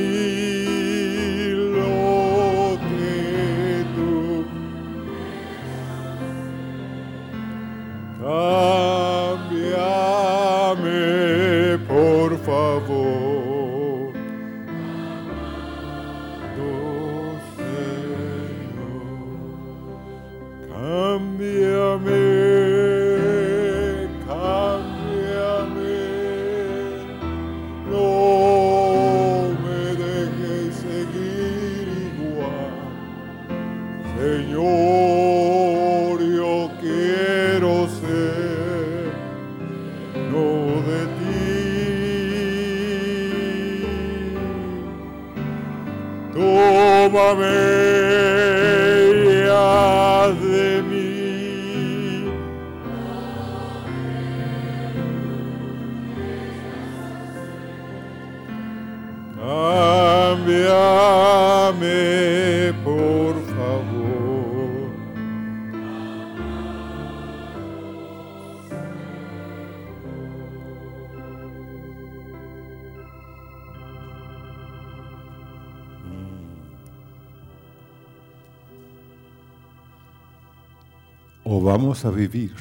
[82.05, 82.53] A vivir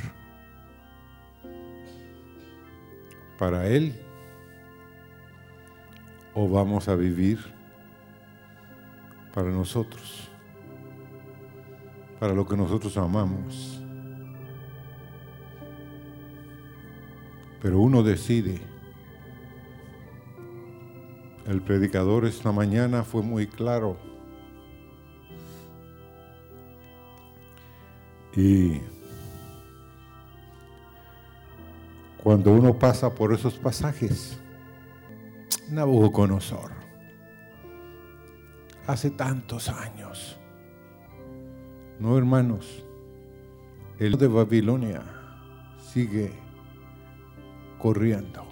[3.40, 4.00] para Él
[6.36, 7.40] o vamos a vivir
[9.34, 10.30] para nosotros,
[12.20, 13.82] para lo que nosotros amamos.
[17.64, 18.62] Pero uno decide.
[21.48, 23.98] El predicador esta mañana fue muy claro.
[28.36, 28.91] Y
[32.32, 34.40] cuando uno pasa por esos pasajes,
[35.70, 36.72] Nabucodonosor,
[38.88, 40.40] hace tantos años.
[42.00, 42.86] No, hermanos,
[44.00, 45.04] el de Babilonia
[45.78, 46.32] sigue
[47.78, 48.46] corriendo,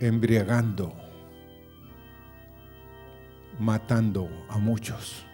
[0.00, 0.92] embriagando,
[3.60, 5.24] matando a muchos,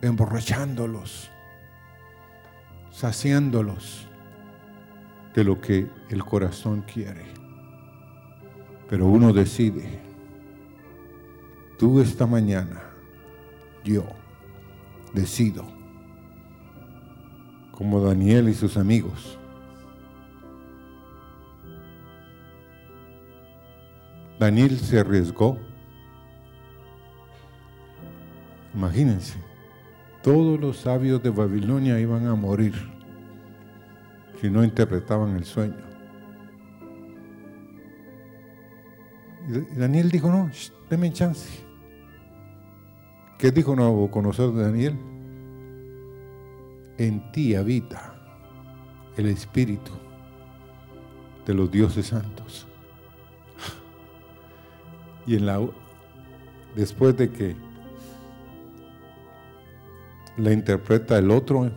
[0.00, 1.30] emborrachándolos,
[2.90, 4.08] saciándolos
[5.34, 7.24] de lo que el corazón quiere.
[8.88, 10.00] Pero uno decide,
[11.78, 12.82] tú esta mañana,
[13.84, 14.04] yo
[15.12, 15.64] decido,
[17.72, 19.38] como Daniel y sus amigos,
[24.38, 25.58] Daniel se arriesgó
[28.74, 29.38] Imagínense,
[30.22, 32.74] todos los sabios de Babilonia iban a morir
[34.44, 35.82] si no interpretaban el sueño.
[39.48, 40.50] Y Daniel dijo, no,
[40.90, 41.48] denme chance.
[43.38, 44.98] ¿Qué dijo Nabucodonosor de Daniel?
[46.98, 48.14] En ti habita
[49.16, 49.92] el espíritu
[51.46, 52.66] de los dioses santos.
[55.26, 55.66] Y en la
[56.76, 57.56] después de que
[60.36, 61.70] la interpreta el otro,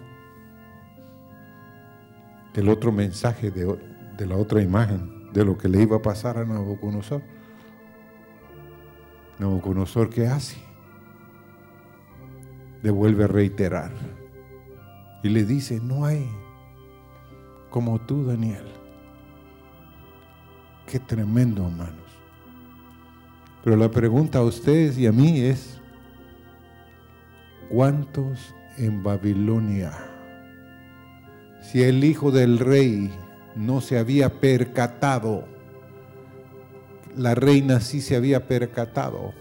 [2.57, 6.43] el otro mensaje de, la otra imagen, de lo que le iba a pasar a
[6.43, 7.21] Nabucodonosor.
[9.37, 10.57] Nabucodonosor, ¿qué hace?
[12.81, 13.91] Le vuelve a reiterar
[15.21, 16.27] y le dice, no hay
[17.69, 18.65] como tú, Daniel.
[20.87, 22.09] Qué tremendo, hermanos.
[23.63, 25.79] Pero la pregunta a ustedes y a mí es,
[27.69, 30.16] ¿cuántos en Babilonia?
[31.67, 33.11] Si el hijo del rey
[33.57, 35.43] no se había percatado,
[37.13, 39.33] la reina sí se había percatado,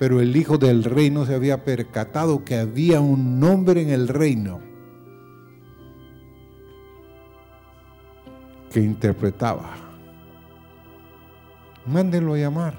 [0.00, 4.08] pero el hijo del rey no se había percatado que había un nombre en el
[4.08, 4.60] reino
[8.72, 9.76] que interpretaba.
[11.86, 12.74] Mándenlo a llamar.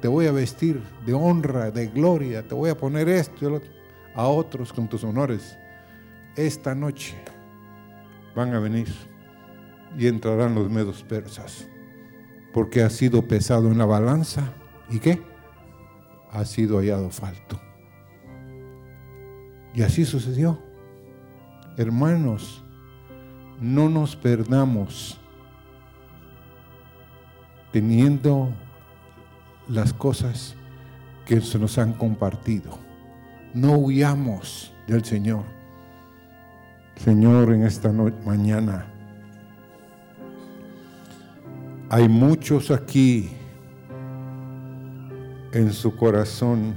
[0.00, 2.42] Te voy a vestir de honra, de gloria.
[2.42, 3.60] Te voy a poner esto
[4.16, 5.56] a otros con tus honores.
[6.34, 7.14] Esta noche
[8.36, 8.86] van a venir
[9.98, 11.66] y entrarán los medos persas.
[12.52, 14.52] Porque ha sido pesado en la balanza.
[14.90, 15.20] ¿Y qué?
[16.30, 17.58] Ha sido hallado falto.
[19.74, 20.58] Y así sucedió.
[21.76, 22.62] Hermanos,
[23.60, 25.18] no nos perdamos
[27.72, 28.50] teniendo
[29.68, 30.54] las cosas
[31.26, 32.78] que se nos han compartido.
[33.52, 35.44] No huyamos del Señor.
[36.96, 38.86] Señor, en esta mañana
[41.88, 43.30] hay muchos aquí
[45.52, 46.74] en su corazón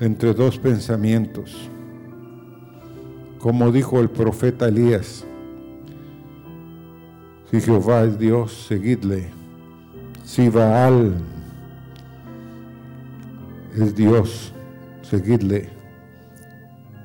[0.00, 1.70] entre dos pensamientos
[3.38, 5.24] como dijo el profeta Elías,
[7.50, 9.30] si Jehová es Dios, seguidle.
[10.24, 11.14] Si Baal
[13.74, 14.52] es Dios,
[15.02, 15.77] seguidle.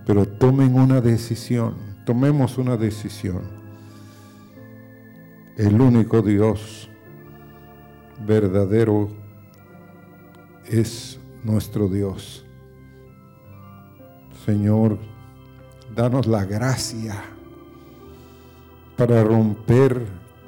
[0.05, 1.75] Pero tomen una decisión,
[2.05, 3.41] tomemos una decisión.
[5.55, 6.89] El único Dios
[8.25, 9.09] verdadero
[10.65, 12.45] es nuestro Dios.
[14.45, 14.97] Señor,
[15.95, 17.15] danos la gracia
[18.97, 20.05] para romper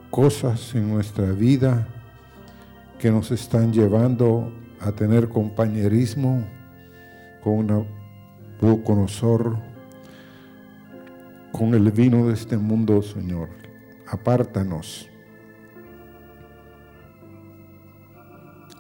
[0.09, 1.87] cosas en nuestra vida
[2.99, 6.45] que nos están llevando a tener compañerismo
[7.43, 7.87] con
[8.61, 9.57] Nabucodonosor,
[11.51, 13.49] con el vino de este mundo, Señor.
[14.07, 15.09] Apártanos.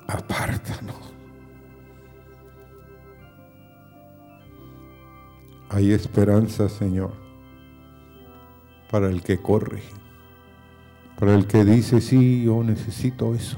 [0.07, 1.13] Apártanos.
[5.69, 7.11] Hay esperanza, Señor,
[8.89, 9.81] para el que corre,
[11.19, 13.57] para el que dice, sí, yo necesito eso.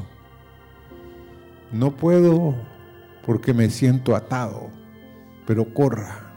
[1.71, 2.55] No puedo
[3.25, 4.69] porque me siento atado,
[5.47, 6.33] pero corra.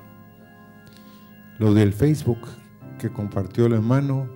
[1.58, 2.48] Lo del Facebook
[2.98, 4.28] que compartió el hermano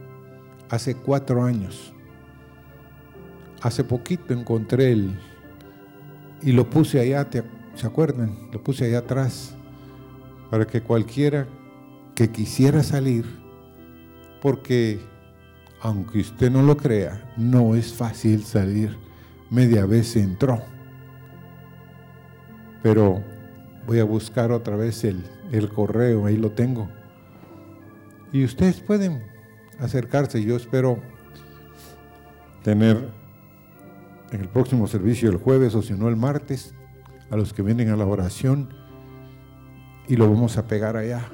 [0.69, 1.95] hace cuatro años.
[3.63, 5.19] Hace poquito encontré el
[6.43, 7.27] y lo puse allá,
[7.75, 8.51] ¿se acuerdan?
[8.53, 9.57] Lo puse allá atrás
[10.51, 11.47] para que cualquiera
[12.15, 13.25] que quisiera salir,
[14.43, 15.01] porque
[15.81, 18.97] aunque usted no lo crea, no es fácil salir.
[19.51, 20.61] Media vez entró.
[22.83, 23.23] Pero
[23.87, 26.89] voy a buscar otra vez el, el correo, ahí lo tengo.
[28.33, 29.23] Y ustedes pueden
[29.79, 30.43] acercarse.
[30.43, 30.99] Yo espero
[32.63, 33.09] tener
[34.33, 36.75] en el próximo servicio el jueves o si no el martes,
[37.31, 38.69] a los que vienen a la oración,
[40.09, 41.31] y lo vamos a pegar allá.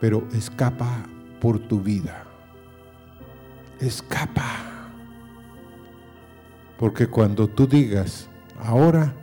[0.00, 1.06] Pero escapa
[1.40, 2.24] por tu vida.
[3.80, 4.90] Escapa.
[6.78, 9.14] Porque cuando tú digas, ahora,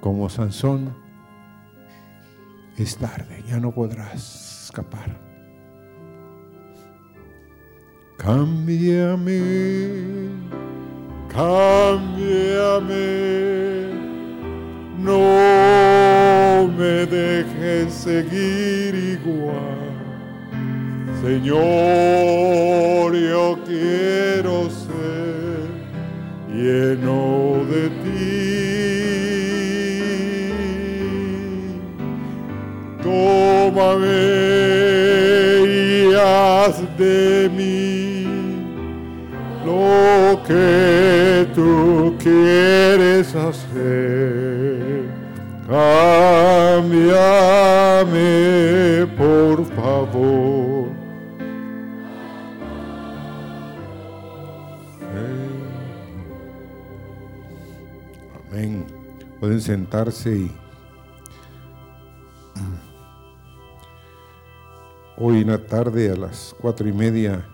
[0.00, 0.94] como Sansón,
[2.76, 5.18] es tarde, ya no podrás escapar.
[8.16, 9.40] Cámbiame,
[11.28, 13.08] cámbiame,
[14.98, 19.78] no me dejes seguir igual.
[21.22, 25.68] Señor, yo quiero ser
[26.48, 28.07] lleno de ti.
[33.08, 34.20] tómame
[35.66, 38.26] y haz de mí
[39.64, 45.08] lo que tú quieres hacer.
[45.66, 47.06] Cámbiame,
[49.16, 50.88] por favor.
[58.50, 58.84] Amén.
[59.40, 60.50] Pueden sentarse y
[65.20, 67.44] hoy en la tarde a las cuatro y media